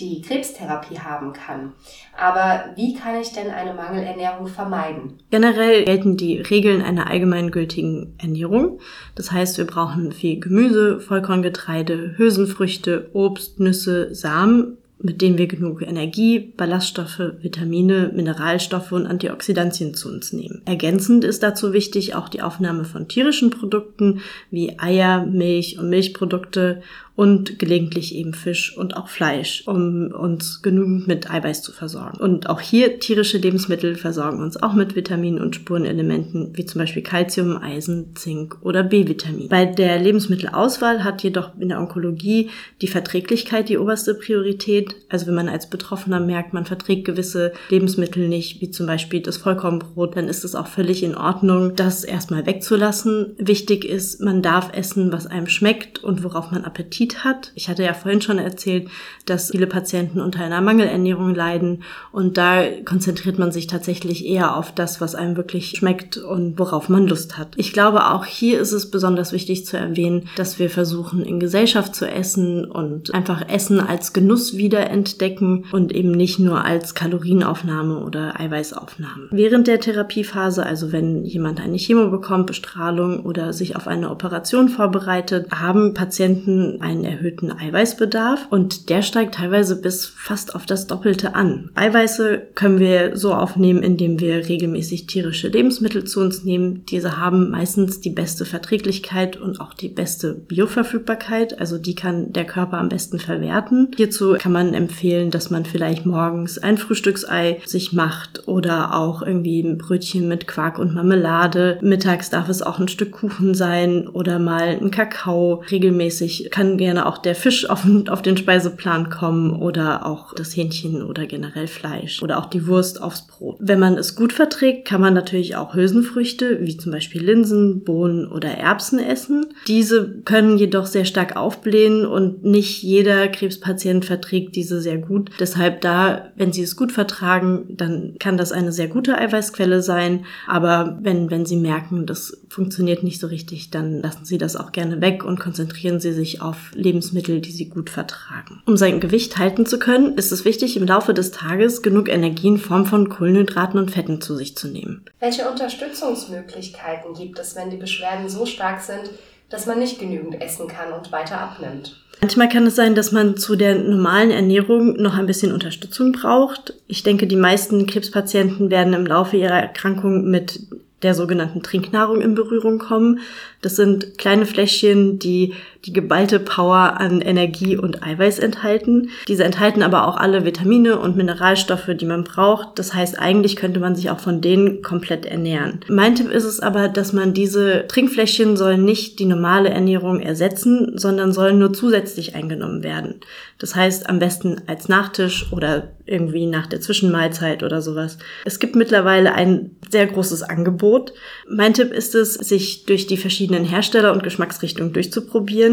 die 0.00 0.22
Krebstherapie 0.22 0.98
haben 0.98 1.32
kann. 1.32 1.72
Aber 2.16 2.72
wie 2.76 2.94
kann 2.94 3.20
ich 3.20 3.32
denn 3.32 3.50
eine 3.50 3.74
Mangelernährung 3.74 4.46
vermeiden? 4.46 5.18
Generell 5.30 5.84
gelten 5.84 6.16
die 6.16 6.40
Regeln 6.40 6.82
einer 6.82 7.08
allgemeingültigen 7.08 8.14
Ernährung. 8.18 8.80
Das 9.14 9.32
heißt, 9.32 9.58
wir 9.58 9.66
brauchen 9.66 10.12
viel 10.12 10.40
Gemüse, 10.40 11.00
Vollkorngetreide, 11.00 12.14
Hülsenfrüchte, 12.16 13.10
Obst, 13.12 13.60
Nüsse, 13.60 14.14
Samen 14.14 14.78
mit 15.00 15.22
denen 15.22 15.38
wir 15.38 15.46
genug 15.46 15.82
Energie, 15.82 16.40
Ballaststoffe, 16.56 17.20
Vitamine, 17.40 18.10
Mineralstoffe 18.14 18.92
und 18.92 19.06
Antioxidantien 19.06 19.94
zu 19.94 20.08
uns 20.08 20.32
nehmen. 20.32 20.62
Ergänzend 20.64 21.24
ist 21.24 21.42
dazu 21.42 21.72
wichtig 21.72 22.14
auch 22.14 22.28
die 22.28 22.42
Aufnahme 22.42 22.84
von 22.84 23.06
tierischen 23.06 23.50
Produkten 23.50 24.20
wie 24.50 24.78
Eier, 24.78 25.24
Milch 25.24 25.78
und 25.78 25.88
Milchprodukte 25.88 26.82
und 27.18 27.58
gelegentlich 27.58 28.14
eben 28.14 28.32
Fisch 28.32 28.76
und 28.76 28.96
auch 28.96 29.08
Fleisch, 29.08 29.64
um 29.66 30.12
uns 30.12 30.62
genügend 30.62 31.08
mit 31.08 31.28
Eiweiß 31.28 31.62
zu 31.62 31.72
versorgen. 31.72 32.20
Und 32.20 32.48
auch 32.48 32.60
hier 32.60 33.00
tierische 33.00 33.38
Lebensmittel 33.38 33.96
versorgen 33.96 34.40
uns 34.40 34.56
auch 34.56 34.72
mit 34.72 34.94
Vitaminen 34.94 35.40
und 35.40 35.56
Spurenelementen 35.56 36.56
wie 36.56 36.64
zum 36.64 36.78
Beispiel 36.78 37.02
Calcium, 37.02 37.56
Eisen, 37.56 38.14
Zink 38.14 38.58
oder 38.62 38.84
B-Vitamin. 38.84 39.48
Bei 39.48 39.64
der 39.64 39.98
Lebensmittelauswahl 39.98 41.02
hat 41.02 41.24
jedoch 41.24 41.58
in 41.58 41.70
der 41.70 41.80
Onkologie 41.80 42.50
die 42.82 42.86
Verträglichkeit 42.86 43.68
die 43.68 43.78
oberste 43.78 44.14
Priorität. 44.14 44.94
Also 45.08 45.26
wenn 45.26 45.34
man 45.34 45.48
als 45.48 45.68
Betroffener 45.68 46.20
merkt, 46.20 46.52
man 46.52 46.66
verträgt 46.66 47.04
gewisse 47.04 47.52
Lebensmittel 47.68 48.28
nicht, 48.28 48.60
wie 48.60 48.70
zum 48.70 48.86
Beispiel 48.86 49.22
das 49.22 49.38
Vollkornbrot, 49.38 50.16
dann 50.16 50.28
ist 50.28 50.44
es 50.44 50.54
auch 50.54 50.68
völlig 50.68 51.02
in 51.02 51.16
Ordnung, 51.16 51.74
das 51.74 52.04
erstmal 52.04 52.46
wegzulassen. 52.46 53.34
Wichtig 53.38 53.84
ist, 53.84 54.20
man 54.20 54.40
darf 54.40 54.70
essen, 54.72 55.10
was 55.10 55.26
einem 55.26 55.48
schmeckt 55.48 56.04
und 56.04 56.22
worauf 56.22 56.52
man 56.52 56.64
Appetit 56.64 57.07
Appetit 57.08 57.24
hat. 57.24 57.52
Ich 57.54 57.68
hatte 57.68 57.82
ja 57.82 57.94
vorhin 57.94 58.20
schon 58.20 58.38
erzählt, 58.38 58.88
dass 59.26 59.50
viele 59.50 59.66
Patienten 59.66 60.20
unter 60.20 60.40
einer 60.40 60.60
Mangelernährung 60.60 61.34
leiden 61.34 61.82
und 62.12 62.36
da 62.36 62.62
konzentriert 62.84 63.38
man 63.38 63.52
sich 63.52 63.66
tatsächlich 63.66 64.26
eher 64.26 64.56
auf 64.56 64.72
das, 64.72 65.00
was 65.00 65.14
einem 65.14 65.36
wirklich 65.36 65.70
schmeckt 65.70 66.16
und 66.16 66.58
worauf 66.58 66.88
man 66.88 67.06
Lust 67.06 67.38
hat. 67.38 67.54
Ich 67.56 67.72
glaube, 67.72 68.10
auch 68.10 68.24
hier 68.24 68.60
ist 68.60 68.72
es 68.72 68.90
besonders 68.90 69.32
wichtig 69.32 69.66
zu 69.66 69.76
erwähnen, 69.76 70.28
dass 70.36 70.58
wir 70.58 70.70
versuchen, 70.70 71.22
in 71.22 71.40
Gesellschaft 71.40 71.94
zu 71.94 72.08
essen 72.08 72.64
und 72.64 73.14
einfach 73.14 73.48
Essen 73.48 73.80
als 73.80 74.12
Genuss 74.12 74.56
wiederentdecken 74.56 75.66
und 75.72 75.92
eben 75.92 76.10
nicht 76.10 76.38
nur 76.38 76.64
als 76.64 76.94
Kalorienaufnahme 76.94 77.98
oder 78.04 78.38
Eiweißaufnahme. 78.40 79.28
Während 79.30 79.66
der 79.66 79.80
Therapiephase, 79.80 80.64
also 80.64 80.92
wenn 80.92 81.24
jemand 81.24 81.60
eine 81.60 81.76
Chemo 81.76 82.10
bekommt, 82.10 82.46
Bestrahlung 82.46 83.24
oder 83.24 83.52
sich 83.52 83.76
auf 83.76 83.86
eine 83.86 84.10
Operation 84.10 84.68
vorbereitet, 84.68 85.50
haben 85.52 85.94
Patienten 85.94 86.78
ein 86.80 86.97
einen 86.98 87.12
erhöhten 87.12 87.52
Eiweißbedarf 87.52 88.48
und 88.50 88.88
der 88.90 89.02
steigt 89.02 89.36
teilweise 89.36 89.80
bis 89.80 90.06
fast 90.06 90.54
auf 90.54 90.66
das 90.66 90.86
Doppelte 90.86 91.34
an. 91.34 91.70
Eiweiße 91.74 92.48
können 92.54 92.78
wir 92.78 93.16
so 93.16 93.32
aufnehmen, 93.32 93.82
indem 93.82 94.20
wir 94.20 94.48
regelmäßig 94.48 95.06
tierische 95.06 95.48
Lebensmittel 95.48 96.04
zu 96.04 96.20
uns 96.20 96.44
nehmen. 96.44 96.84
Diese 96.86 97.18
haben 97.18 97.50
meistens 97.50 98.00
die 98.00 98.10
beste 98.10 98.44
Verträglichkeit 98.44 99.36
und 99.36 99.60
auch 99.60 99.74
die 99.74 99.88
beste 99.88 100.34
Bioverfügbarkeit, 100.34 101.58
also 101.58 101.78
die 101.78 101.94
kann 101.94 102.32
der 102.32 102.44
Körper 102.44 102.78
am 102.78 102.88
besten 102.88 103.18
verwerten. 103.18 103.88
Hierzu 103.96 104.34
kann 104.38 104.52
man 104.52 104.74
empfehlen, 104.74 105.30
dass 105.30 105.50
man 105.50 105.64
vielleicht 105.64 106.06
morgens 106.06 106.58
ein 106.58 106.78
Frühstücksei 106.78 107.60
sich 107.64 107.92
macht 107.92 108.48
oder 108.48 108.94
auch 108.94 109.22
irgendwie 109.22 109.60
ein 109.60 109.78
Brötchen 109.78 110.28
mit 110.28 110.46
Quark 110.46 110.78
und 110.78 110.94
Marmelade. 110.94 111.78
Mittags 111.82 112.30
darf 112.30 112.48
es 112.48 112.62
auch 112.62 112.78
ein 112.78 112.88
Stück 112.88 113.12
Kuchen 113.12 113.54
sein 113.54 114.08
oder 114.08 114.38
mal 114.38 114.78
ein 114.80 114.90
Kakao. 114.90 115.62
Regelmäßig 115.70 116.48
kann 116.50 116.76
gerne 116.76 116.87
auch 116.96 117.18
der 117.18 117.34
Fisch 117.34 117.68
auf, 117.68 117.86
auf 118.08 118.22
den 118.22 118.36
Speiseplan 118.36 119.10
kommen 119.10 119.52
oder 119.52 120.06
auch 120.06 120.34
das 120.34 120.56
Hähnchen 120.56 121.02
oder 121.02 121.26
generell 121.26 121.66
Fleisch 121.66 122.22
oder 122.22 122.38
auch 122.38 122.46
die 122.46 122.66
Wurst 122.66 123.02
aufs 123.02 123.26
Brot. 123.26 123.56
Wenn 123.60 123.78
man 123.78 123.98
es 123.98 124.14
gut 124.14 124.32
verträgt, 124.32 124.86
kann 124.86 125.00
man 125.00 125.14
natürlich 125.14 125.56
auch 125.56 125.74
Hülsenfrüchte 125.74 126.60
wie 126.62 126.76
zum 126.76 126.92
Beispiel 126.92 127.22
Linsen, 127.22 127.84
Bohnen 127.84 128.26
oder 128.30 128.50
Erbsen 128.50 128.98
essen. 128.98 129.46
Diese 129.66 130.20
können 130.24 130.58
jedoch 130.58 130.86
sehr 130.86 131.04
stark 131.04 131.36
aufblähen 131.36 132.06
und 132.06 132.44
nicht 132.44 132.82
jeder 132.82 133.28
Krebspatient 133.28 134.04
verträgt 134.04 134.56
diese 134.56 134.80
sehr 134.80 134.98
gut. 134.98 135.30
Deshalb 135.40 135.80
da, 135.80 136.30
wenn 136.36 136.52
sie 136.52 136.62
es 136.62 136.76
gut 136.76 136.92
vertragen, 136.92 137.74
dann 137.76 138.16
kann 138.18 138.36
das 138.36 138.52
eine 138.52 138.72
sehr 138.72 138.88
gute 138.88 139.18
Eiweißquelle 139.18 139.82
sein. 139.82 140.24
Aber 140.46 140.98
wenn, 141.02 141.30
wenn 141.30 141.46
sie 141.46 141.56
merken, 141.56 142.06
das 142.06 142.40
funktioniert 142.48 143.02
nicht 143.02 143.20
so 143.20 143.26
richtig, 143.26 143.70
dann 143.70 144.00
lassen 144.00 144.24
sie 144.24 144.38
das 144.38 144.56
auch 144.56 144.72
gerne 144.72 145.00
weg 145.00 145.24
und 145.24 145.40
konzentrieren 145.40 146.00
sie 146.00 146.12
sich 146.12 146.40
auf 146.40 146.70
Lebensmittel, 146.78 147.40
die 147.40 147.50
sie 147.50 147.68
gut 147.68 147.90
vertragen. 147.90 148.62
Um 148.66 148.76
sein 148.76 149.00
Gewicht 149.00 149.36
halten 149.36 149.66
zu 149.66 149.78
können, 149.78 150.16
ist 150.16 150.32
es 150.32 150.44
wichtig, 150.44 150.76
im 150.76 150.86
Laufe 150.86 151.12
des 151.12 151.32
Tages 151.32 151.82
genug 151.82 152.08
Energie 152.08 152.48
in 152.48 152.58
Form 152.58 152.86
von 152.86 153.08
Kohlenhydraten 153.08 153.78
und 153.78 153.90
Fetten 153.90 154.20
zu 154.20 154.36
sich 154.36 154.56
zu 154.56 154.68
nehmen. 154.68 155.04
Welche 155.20 155.48
Unterstützungsmöglichkeiten 155.50 157.14
gibt 157.14 157.38
es, 157.38 157.56
wenn 157.56 157.70
die 157.70 157.76
Beschwerden 157.76 158.28
so 158.28 158.46
stark 158.46 158.80
sind, 158.80 159.10
dass 159.50 159.66
man 159.66 159.78
nicht 159.78 159.98
genügend 159.98 160.40
essen 160.40 160.68
kann 160.68 160.92
und 160.92 161.10
weiter 161.10 161.40
abnimmt? 161.40 161.96
Manchmal 162.20 162.48
kann 162.48 162.66
es 162.66 162.74
sein, 162.74 162.94
dass 162.94 163.12
man 163.12 163.36
zu 163.36 163.54
der 163.54 163.76
normalen 163.76 164.30
Ernährung 164.30 164.94
noch 165.00 165.14
ein 165.14 165.26
bisschen 165.26 165.52
Unterstützung 165.52 166.12
braucht. 166.12 166.74
Ich 166.88 167.04
denke, 167.04 167.26
die 167.26 167.36
meisten 167.36 167.86
Krebspatienten 167.86 168.70
werden 168.70 168.92
im 168.92 169.06
Laufe 169.06 169.36
ihrer 169.36 169.60
Erkrankung 169.60 170.28
mit 170.28 170.60
der 171.02 171.14
sogenannten 171.14 171.62
Trinknahrung 171.62 172.20
in 172.20 172.34
Berührung 172.34 172.78
kommen. 172.78 173.20
Das 173.62 173.76
sind 173.76 174.18
kleine 174.18 174.46
Fläschchen, 174.46 175.20
die 175.20 175.54
die 175.84 175.92
geballte 175.92 176.40
Power 176.40 176.98
an 177.00 177.20
Energie 177.20 177.76
und 177.76 178.02
Eiweiß 178.02 178.38
enthalten. 178.40 179.10
Diese 179.28 179.44
enthalten 179.44 179.82
aber 179.82 180.08
auch 180.08 180.16
alle 180.16 180.44
Vitamine 180.44 180.98
und 180.98 181.16
Mineralstoffe, 181.16 181.90
die 181.98 182.06
man 182.06 182.24
braucht. 182.24 182.78
Das 182.78 182.94
heißt, 182.94 183.18
eigentlich 183.18 183.56
könnte 183.56 183.78
man 183.78 183.94
sich 183.94 184.10
auch 184.10 184.18
von 184.18 184.40
denen 184.40 184.82
komplett 184.82 185.24
ernähren. 185.24 185.80
Mein 185.88 186.16
Tipp 186.16 186.30
ist 186.30 186.44
es 186.44 186.60
aber, 186.60 186.88
dass 186.88 187.12
man 187.12 187.32
diese 187.32 187.86
Trinkfläschchen 187.86 188.56
sollen 188.56 188.84
nicht 188.84 189.18
die 189.18 189.24
normale 189.24 189.70
Ernährung 189.70 190.20
ersetzen, 190.20 190.98
sondern 190.98 191.32
sollen 191.32 191.58
nur 191.58 191.72
zusätzlich 191.72 192.34
eingenommen 192.34 192.82
werden. 192.82 193.20
Das 193.58 193.74
heißt, 193.74 194.08
am 194.08 194.18
besten 194.18 194.62
als 194.66 194.88
Nachtisch 194.88 195.52
oder 195.52 195.88
irgendwie 196.06 196.46
nach 196.46 196.66
der 196.66 196.80
Zwischenmahlzeit 196.80 197.62
oder 197.62 197.82
sowas. 197.82 198.18
Es 198.44 198.58
gibt 198.58 198.76
mittlerweile 198.76 199.34
ein 199.34 199.76
sehr 199.90 200.06
großes 200.06 200.42
Angebot. 200.42 201.12
Mein 201.48 201.74
Tipp 201.74 201.92
ist 201.92 202.14
es, 202.14 202.34
sich 202.34 202.86
durch 202.86 203.06
die 203.06 203.16
verschiedenen 203.16 203.64
Hersteller 203.64 204.12
und 204.12 204.22
Geschmacksrichtungen 204.22 204.92
durchzuprobieren, 204.92 205.67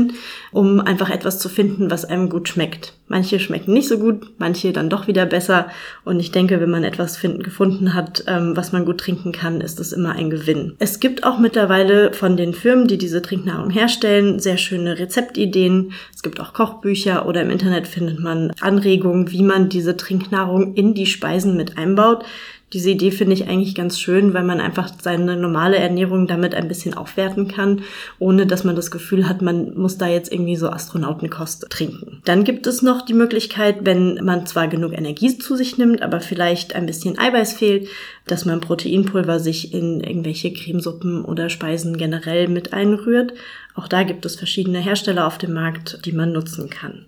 um 0.51 0.79
einfach 0.79 1.09
etwas 1.09 1.39
zu 1.39 1.49
finden, 1.49 1.91
was 1.91 2.05
einem 2.05 2.29
gut 2.29 2.49
schmeckt. 2.49 2.93
Manche 3.07 3.39
schmecken 3.39 3.73
nicht 3.73 3.87
so 3.87 3.99
gut, 3.99 4.31
manche 4.39 4.73
dann 4.73 4.89
doch 4.89 5.07
wieder 5.07 5.27
besser. 5.27 5.67
Und 6.05 6.19
ich 6.19 6.31
denke, 6.31 6.59
wenn 6.59 6.71
man 6.71 6.83
etwas 6.83 7.17
finden, 7.17 7.43
gefunden 7.43 7.93
hat, 7.93 8.23
ähm, 8.27 8.57
was 8.57 8.71
man 8.71 8.85
gut 8.85 8.99
trinken 8.99 9.31
kann, 9.31 9.61
ist 9.61 9.79
es 9.79 9.93
immer 9.93 10.13
ein 10.13 10.31
Gewinn. 10.31 10.75
Es 10.79 10.99
gibt 10.99 11.23
auch 11.23 11.37
mittlerweile 11.37 12.13
von 12.13 12.35
den 12.35 12.53
Firmen, 12.53 12.87
die 12.87 12.97
diese 12.97 13.21
Trinknahrung 13.21 13.69
herstellen, 13.69 14.39
sehr 14.39 14.57
schöne 14.57 14.97
Rezeptideen. 14.97 15.91
Es 16.13 16.23
gibt 16.23 16.39
auch 16.39 16.53
Kochbücher 16.53 17.27
oder 17.27 17.41
im 17.41 17.51
Internet 17.51 17.87
findet 17.87 18.19
man 18.19 18.51
Anregungen, 18.59 19.31
wie 19.31 19.43
man 19.43 19.69
diese 19.69 19.97
Trinknahrung 19.97 20.73
in 20.73 20.95
die 20.95 21.05
Speisen 21.05 21.55
mit 21.55 21.77
einbaut. 21.77 22.25
Diese 22.73 22.89
Idee 22.89 23.11
finde 23.11 23.33
ich 23.33 23.47
eigentlich 23.47 23.75
ganz 23.75 23.99
schön, 23.99 24.33
weil 24.33 24.43
man 24.43 24.59
einfach 24.59 24.89
seine 25.01 25.37
normale 25.37 25.77
Ernährung 25.77 26.25
damit 26.25 26.55
ein 26.55 26.67
bisschen 26.67 26.95
aufwerten 26.95 27.47
kann, 27.47 27.83
ohne 28.17 28.47
dass 28.47 28.63
man 28.63 28.75
das 28.75 28.89
Gefühl 28.89 29.29
hat, 29.29 29.41
man 29.41 29.77
muss 29.77 29.97
da 29.97 30.07
jetzt 30.07 30.31
irgendwie 30.33 30.55
so 30.55 30.69
Astronautenkost 30.69 31.67
trinken. 31.69 32.21
Dann 32.25 32.43
gibt 32.43 32.65
es 32.65 32.81
noch 32.81 33.03
die 33.03 33.13
Möglichkeit, 33.13 33.77
wenn 33.83 34.15
man 34.23 34.47
zwar 34.47 34.67
genug 34.67 34.93
Energie 34.93 35.37
zu 35.37 35.55
sich 35.55 35.77
nimmt, 35.77 36.01
aber 36.01 36.21
vielleicht 36.21 36.75
ein 36.75 36.87
bisschen 36.87 37.19
Eiweiß 37.19 37.53
fehlt, 37.53 37.87
dass 38.25 38.45
man 38.45 38.61
Proteinpulver 38.61 39.39
sich 39.39 39.73
in 39.73 40.01
irgendwelche 40.01 40.51
Cremesuppen 40.51 41.23
oder 41.23 41.49
Speisen 41.49 41.97
generell 41.97 42.47
mit 42.47 42.73
einrührt. 42.73 43.33
Auch 43.75 43.87
da 43.87 44.03
gibt 44.03 44.25
es 44.25 44.35
verschiedene 44.35 44.79
Hersteller 44.79 45.27
auf 45.27 45.37
dem 45.37 45.53
Markt, 45.53 45.99
die 46.05 46.13
man 46.13 46.31
nutzen 46.31 46.69
kann. 46.69 47.05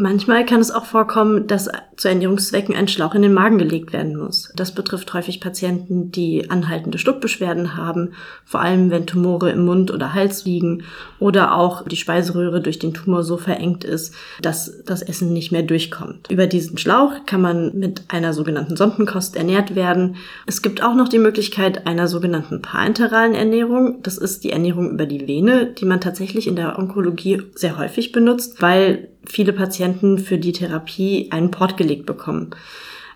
Manchmal 0.00 0.46
kann 0.46 0.62
es 0.62 0.70
auch 0.70 0.86
vorkommen, 0.86 1.46
dass 1.46 1.68
zu 1.98 2.08
Ernährungszwecken 2.08 2.74
ein 2.74 2.88
Schlauch 2.88 3.14
in 3.14 3.20
den 3.20 3.34
Magen 3.34 3.58
gelegt 3.58 3.92
werden 3.92 4.16
muss. 4.16 4.50
Das 4.56 4.74
betrifft 4.74 5.12
häufig 5.12 5.42
Patienten, 5.42 6.10
die 6.10 6.48
anhaltende 6.48 6.96
Schluckbeschwerden 6.96 7.76
haben, 7.76 8.14
vor 8.46 8.62
allem 8.62 8.90
wenn 8.90 9.06
Tumore 9.06 9.50
im 9.50 9.66
Mund 9.66 9.90
oder 9.90 10.14
Hals 10.14 10.46
liegen 10.46 10.84
oder 11.18 11.54
auch 11.54 11.86
die 11.86 11.98
Speiseröhre 11.98 12.62
durch 12.62 12.78
den 12.78 12.94
Tumor 12.94 13.24
so 13.24 13.36
verengt 13.36 13.84
ist, 13.84 14.14
dass 14.40 14.82
das 14.86 15.02
Essen 15.02 15.34
nicht 15.34 15.52
mehr 15.52 15.64
durchkommt. 15.64 16.30
Über 16.30 16.46
diesen 16.46 16.78
Schlauch 16.78 17.26
kann 17.26 17.42
man 17.42 17.78
mit 17.78 18.04
einer 18.08 18.32
sogenannten 18.32 18.78
Sondenkost 18.78 19.36
ernährt 19.36 19.74
werden. 19.74 20.16
Es 20.46 20.62
gibt 20.62 20.82
auch 20.82 20.94
noch 20.94 21.10
die 21.10 21.18
Möglichkeit 21.18 21.86
einer 21.86 22.08
sogenannten 22.08 22.62
parenteralen 22.62 23.34
Ernährung. 23.34 24.02
Das 24.02 24.16
ist 24.16 24.44
die 24.44 24.52
Ernährung 24.52 24.92
über 24.92 25.04
die 25.04 25.28
Vene, 25.28 25.66
die 25.66 25.84
man 25.84 26.00
tatsächlich 26.00 26.46
in 26.46 26.56
der 26.56 26.78
Onkologie 26.78 27.42
sehr 27.54 27.76
häufig 27.76 28.12
benutzt, 28.12 28.62
weil 28.62 29.10
viele 29.24 29.52
Patienten 29.52 30.18
für 30.18 30.38
die 30.38 30.52
Therapie 30.52 31.28
einen 31.30 31.50
Port 31.50 31.76
gelegt 31.76 32.06
bekommen. 32.06 32.50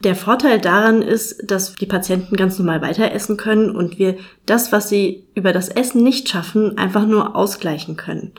Der 0.03 0.15
Vorteil 0.15 0.61
daran 0.61 1.03
ist, 1.03 1.51
dass 1.51 1.75
die 1.77 1.87
Patienten 1.87 2.37
ganz 2.37 2.59
normal 2.59 2.83
weiter 2.83 3.13
essen 3.13 3.37
können 3.37 3.71
und 3.71 3.99
wir 3.99 4.17
das, 4.45 4.71
was 4.71 4.89
sie 4.89 5.25
über 5.35 5.53
das 5.53 5.69
Essen 5.69 6.03
nicht 6.03 6.29
schaffen, 6.29 6.77
einfach 6.77 7.07
nur 7.07 7.35
ausgleichen 7.35 7.97
können. 7.97 8.33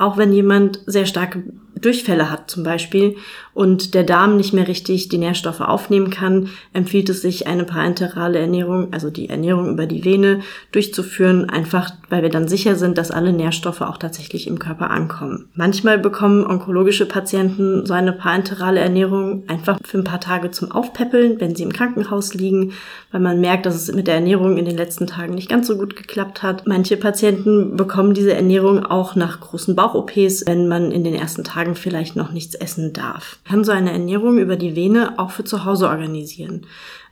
Auch 0.00 0.16
wenn 0.16 0.32
jemand 0.32 0.80
sehr 0.86 1.04
starke 1.04 1.42
Durchfälle 1.80 2.30
hat 2.30 2.50
zum 2.50 2.62
Beispiel 2.62 3.16
und 3.54 3.94
der 3.94 4.04
Darm 4.04 4.36
nicht 4.36 4.52
mehr 4.52 4.68
richtig 4.68 5.08
die 5.08 5.18
Nährstoffe 5.18 5.60
aufnehmen 5.60 6.10
kann, 6.10 6.48
empfiehlt 6.72 7.08
es 7.08 7.22
sich, 7.22 7.46
eine 7.46 7.64
parenterale 7.64 8.38
Ernährung, 8.38 8.88
also 8.92 9.10
die 9.10 9.28
Ernährung 9.28 9.70
über 9.70 9.86
die 9.86 10.04
Vene, 10.04 10.40
durchzuführen, 10.72 11.48
einfach 11.48 11.90
weil 12.08 12.22
wir 12.22 12.28
dann 12.28 12.48
sicher 12.48 12.76
sind, 12.76 12.98
dass 12.98 13.10
alle 13.10 13.32
Nährstoffe 13.32 13.80
auch 13.80 13.96
tatsächlich 13.96 14.46
im 14.46 14.58
Körper 14.58 14.90
ankommen. 14.90 15.48
Manchmal 15.54 15.98
bekommen 15.98 16.44
onkologische 16.44 17.06
Patienten 17.06 17.86
so 17.86 17.94
eine 17.94 18.12
parenterale 18.12 18.80
Ernährung 18.80 19.44
einfach 19.46 19.78
für 19.84 19.98
ein 19.98 20.04
paar 20.04 20.20
Tage 20.20 20.50
zum 20.50 20.70
Aufpäppeln, 20.70 21.40
wenn 21.40 21.54
sie 21.54 21.62
im 21.62 21.72
Krankenhaus 21.72 22.34
liegen, 22.34 22.72
weil 23.12 23.20
man 23.20 23.40
merkt, 23.40 23.66
dass 23.66 23.74
es 23.74 23.92
mit 23.94 24.06
der 24.06 24.14
Ernährung 24.14 24.58
in 24.58 24.64
den 24.64 24.76
letzten 24.76 25.06
Tagen 25.06 25.34
nicht 25.34 25.48
ganz 25.48 25.66
so 25.66 25.76
gut 25.76 25.96
geklappt 25.96 26.42
hat. 26.42 26.66
Manche 26.66 26.96
Patienten 26.96 27.76
bekommen 27.76 28.14
diese 28.14 28.34
Ernährung 28.34 28.84
auch 28.84 29.14
nach 29.14 29.40
großen 29.40 29.76
Bauch-OPs, 29.92 30.46
wenn 30.46 30.68
man 30.68 30.90
in 30.90 31.04
den 31.04 31.14
ersten 31.14 31.44
Tagen 31.44 31.60
Tagen 31.60 31.74
vielleicht 31.74 32.16
noch 32.16 32.32
nichts 32.32 32.54
essen 32.54 32.92
darf. 32.92 33.38
Man 33.44 33.50
kann 33.50 33.64
so 33.64 33.72
eine 33.72 33.92
Ernährung 33.92 34.38
über 34.38 34.56
die 34.56 34.76
Vene 34.76 35.18
auch 35.18 35.30
für 35.30 35.44
zu 35.44 35.64
Hause 35.64 35.88
organisieren. 35.88 36.66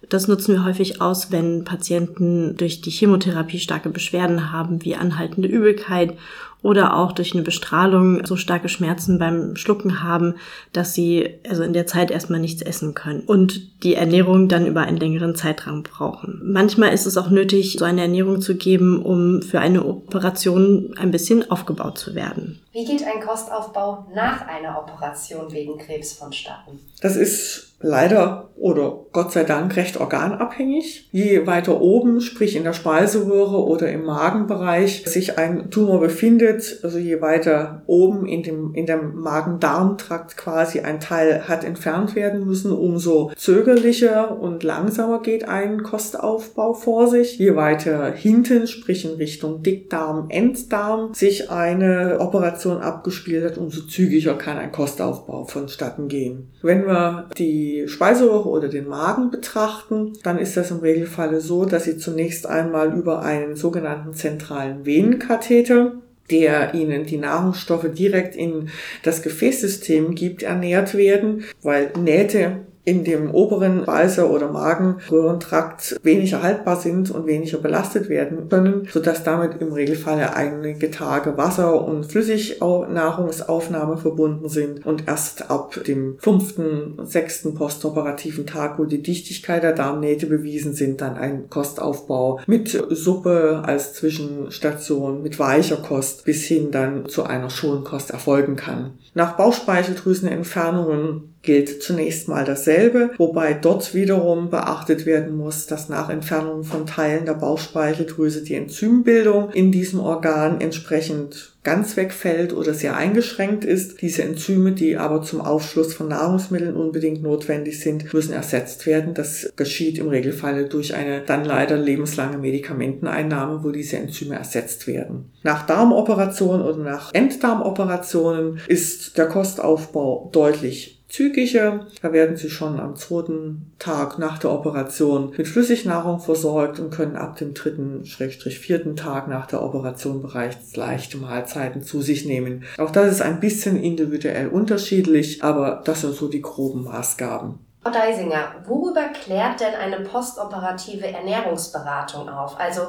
Das 0.09 0.27
nutzen 0.27 0.55
wir 0.55 0.65
häufig 0.65 1.01
aus, 1.01 1.31
wenn 1.31 1.65
Patienten 1.65 2.57
durch 2.57 2.81
die 2.81 2.91
Chemotherapie 2.91 3.59
starke 3.59 3.91
Beschwerden 3.91 4.53
haben, 4.53 4.85
wie 4.85 4.97
anhaltende 4.97 5.49
Übelkeit 5.49 6.17
oder 6.63 6.97
auch 6.97 7.13
durch 7.13 7.35
eine 7.35 7.43
Bestrahlung 7.43 8.27
so 8.27 8.37
starke 8.37 8.69
Schmerzen 8.69 9.19
beim 9.19 9.55
Schlucken 9.55 10.03
haben, 10.03 10.35
dass 10.73 10.93
sie 10.93 11.39
also 11.49 11.63
in 11.63 11.73
der 11.73 11.87
Zeit 11.87 12.11
erstmal 12.11 12.41
nichts 12.41 12.63
essen 12.63 12.95
können 12.95 13.21
und 13.21 13.83
die 13.85 13.95
Ernährung 13.95 14.49
dann 14.49 14.67
über 14.67 14.81
einen 14.81 14.97
längeren 14.97 15.37
Zeitraum 15.37 15.85
brauchen. 15.85 16.41
Manchmal 16.43 16.93
ist 16.93 17.07
es 17.07 17.17
auch 17.17 17.31
nötig, 17.31 17.77
so 17.79 17.85
eine 17.85 18.03
Ernährung 18.03 18.41
zu 18.41 18.57
geben, 18.57 19.01
um 19.03 19.43
für 19.43 19.61
eine 19.61 19.85
Operation 19.85 20.95
ein 20.99 21.13
bisschen 21.13 21.49
aufgebaut 21.51 21.99
zu 21.99 22.15
werden. 22.15 22.61
Wie 22.73 22.85
geht 22.85 23.05
ein 23.05 23.21
Kostaufbau 23.21 24.07
nach 24.15 24.47
einer 24.49 24.79
Operation 24.79 25.53
wegen 25.53 25.79
Krebs 25.79 26.15
vonstatten? 26.15 26.81
Das 27.01 27.15
ist 27.17 27.68
leider 27.81 28.49
oder 28.59 29.05
Gott 29.13 29.33
sei 29.33 29.45
Dank 29.45 29.77
recht 29.77 30.01
organabhängig. 30.01 31.09
Je 31.13 31.47
weiter 31.47 31.81
oben, 31.81 32.21
sprich 32.21 32.57
in 32.57 32.65
der 32.65 32.73
Speiseröhre 32.73 33.65
oder 33.65 33.91
im 33.91 34.05
Magenbereich, 34.05 35.05
sich 35.07 35.39
ein 35.39 35.71
Tumor 35.71 36.01
befindet, 36.01 36.81
also 36.83 36.99
je 36.99 37.21
weiter 37.21 37.83
oben 37.87 38.27
in 38.27 38.43
dem, 38.43 38.75
in 38.75 38.87
dem 38.87 39.15
Magen-Darm-Trakt 39.15 40.37
quasi 40.37 40.81
ein 40.81 41.01
Teil 41.01 41.49
hat 41.49 41.65
entfernt 41.65 42.15
werden 42.15 42.45
müssen, 42.47 42.73
umso 42.73 43.31
zögerlicher 43.37 44.39
und 44.41 44.63
langsamer 44.65 45.23
geht 45.23 45.49
ein 45.49 45.83
Kostaufbau 45.83 46.75
vor 46.75 47.07
sich. 47.09 47.39
Je 47.39 47.55
weiter 47.55 48.13
hinten, 48.13 48.67
sprich 48.67 49.05
in 49.05 49.13
Richtung 49.13 49.63
Dickdarm, 49.63 50.27
Enddarm, 50.31 51.15
sich 51.15 51.51
eine 51.51 52.19
Operation 52.21 52.79
abgespielt 52.79 53.45
hat, 53.45 53.59
umso 53.59 53.83
zügiger 53.83 54.35
kann 54.35 54.59
ein 54.59 54.73
Kostaufbau 54.73 55.45
vonstatten 55.45 56.09
gehen. 56.09 56.51
Wenn 56.63 56.87
wir 56.87 57.29
die 57.39 57.68
die 57.69 57.89
Speiseröhre 57.89 58.49
oder 58.49 58.69
den 58.69 58.89
Magen 58.89 59.31
betrachten, 59.31 60.15
dann 60.23 60.39
ist 60.39 60.57
das 60.57 60.71
im 60.71 60.79
Regelfall 60.79 61.41
so, 61.41 61.65
dass 61.65 61.85
sie 61.85 61.99
zunächst 61.99 62.47
einmal 62.47 62.97
über 62.97 63.23
einen 63.23 63.57
sogenannten 63.57 64.15
zentralen 64.15 64.87
Venenkatheter 64.87 65.95
der 66.31 66.75
ihnen 66.75 67.07
die 67.07 67.17
Nahrungsstoffe 67.17 67.87
direkt 67.91 68.37
in 68.37 68.69
das 69.03 69.23
Gefäßsystem 69.23 70.15
gibt, 70.15 70.43
ernährt 70.43 70.95
werden, 70.95 71.45
weil 71.63 71.91
Nähte 71.99 72.67
in 72.89 73.05
dem 73.05 73.35
oberen 73.35 73.83
Speiser- 73.83 74.31
oder 74.31 74.49
Magenröhrentrakt 74.51 76.01
weniger 76.03 76.43
haltbar 76.43 76.77
sind 76.77 77.11
und 77.11 77.27
weniger 77.27 77.59
belastet 77.59 78.09
werden 78.09 78.49
können, 78.49 78.89
sodass 78.91 79.25
damit 79.25 79.61
im 79.61 79.75
Regelfall 79.75 80.31
einige 80.35 80.91
Tage 80.91 81.37
Wasser- 81.37 81.85
und 81.85 82.05
Flüssignahrungsaufnahme 82.05 83.99
verbunden 83.99 84.49
sind 84.49 84.87
und 84.87 85.07
erst 85.07 85.51
ab 85.51 85.79
dem 85.87 86.17
fünften, 86.19 86.99
sechsten 87.03 87.55
postoperativen 87.55 88.47
Tag, 88.47 88.79
wo 88.79 88.87
die 88.87 89.03
Dichtigkeit 89.03 89.63
der 89.63 89.75
Darmnähte 89.75 90.25
bewiesen 90.27 90.73
sind, 90.73 91.03
dann 91.03 91.19
ein 91.19 91.51
Kostaufbau 91.51 92.41
mit 92.47 92.71
Suppe 92.89 93.61
als 93.67 93.93
Zwischenstation, 93.93 95.23
mit 95.23 95.39
weicher 95.39 95.77
Kost 95.77 96.25
bis 96.25 96.45
hin 96.45 96.71
dann 96.71 97.07
zu 97.07 97.25
einer 97.25 97.51
Schonkost 97.51 98.13
erfolgen 98.13 98.57
kann. 98.57 98.93
Nach 99.13 99.37
Bauchspeicheldrüsenentfernungen 99.37 101.35
gilt 101.49 101.83
zunächst 101.83 102.29
mal 102.29 102.45
dasselbe, 102.45 103.13
wobei 103.17 103.55
dort 103.55 103.95
wiederum 103.95 104.51
beachtet 104.51 105.07
werden 105.07 105.35
muss, 105.35 105.67
dass 105.67 105.89
nach 105.89 106.11
Entfernung 106.11 106.63
von 106.63 106.85
Teilen 106.85 107.25
der 107.25 107.33
Bauchspeicheldrüse 107.33 108.43
die 108.43 108.55
Enzymbildung 108.55 109.49
in 109.53 109.73
diesem 109.73 110.01
Organ 110.01 110.61
entsprechend 110.61 111.55
ganz 111.65 111.97
wegfällt 111.97 112.53
oder 112.53 112.75
sehr 112.75 112.99
eingeschränkt 112.99 113.65
ist. 113.65 114.03
Diese 114.03 114.25
Enzyme, 114.25 114.73
die 114.73 114.99
aber 114.99 115.23
zum 115.23 115.41
Aufschluss 115.41 115.95
von 115.95 116.09
Nahrungsmitteln 116.09 116.77
unbedingt 116.77 117.23
notwendig 117.23 117.81
sind, 117.81 118.13
müssen 118.13 118.35
ersetzt 118.35 118.85
werden. 118.85 119.15
Das 119.15 119.51
geschieht 119.57 119.97
im 119.97 120.09
Regelfall 120.09 120.69
durch 120.69 120.95
eine 120.95 121.23
dann 121.23 121.47
leider 121.47 121.79
lebenslange 121.79 122.37
Medikamenteneinnahme, 122.37 123.65
wo 123.65 123.71
diese 123.71 123.97
Enzyme 123.97 124.37
ersetzt 124.37 124.87
werden. 124.87 125.31
Nach 125.43 125.65
Darmoperationen 125.65 126.61
oder 126.61 126.83
nach 126.83 127.15
Enddarmoperationen 127.15 128.61
ist 128.67 129.17
der 129.17 129.29
Kostaufbau 129.29 130.29
deutlich 130.31 130.98
zügiger. 131.09 131.87
Da 132.03 132.13
werden 132.13 132.37
sie 132.37 132.51
schon 132.51 132.79
am 132.79 132.97
zweiten 132.97 133.73
Tag 133.79 134.19
nach 134.19 134.39
der 134.39 134.53
Operation 134.53 135.33
mit 135.37 135.49
Flüssignahrung 135.49 136.21
versorgt 136.21 136.79
und 136.81 136.91
können 136.91 137.17
ab 137.17 137.37
dem 137.37 137.55
dritten, 137.55 138.05
schrägstrich 138.05 138.59
vierten 138.59 138.97
Tag 138.97 139.29
nach 139.29 139.47
der 139.47 139.63
Operation 139.63 140.23
bereits 140.23 140.77
leichte 140.77 141.17
Mahlzeiten 141.17 141.83
zu 141.83 142.03
sich 142.03 142.27
nehmen. 142.27 142.65
Auch 142.77 142.91
das 142.91 143.11
ist 143.11 143.23
ein 143.23 143.41
bisschen 143.41 143.83
individuell 143.83 144.49
unterschiedlich, 144.49 145.43
aber 145.43 145.83
das 145.85 146.03
sind 146.03 146.15
so 146.15 146.29
die 146.29 146.43
groben 146.43 146.85
Maßgaben. 146.85 147.59
Frau 147.83 147.91
Deisinger, 147.91 148.57
worüber 148.67 149.09
klärt 149.09 149.61
denn 149.61 149.75
eine 149.75 150.01
postoperative 150.01 151.07
Ernährungsberatung 151.07 152.29
auf? 152.29 152.59
Also 152.61 152.89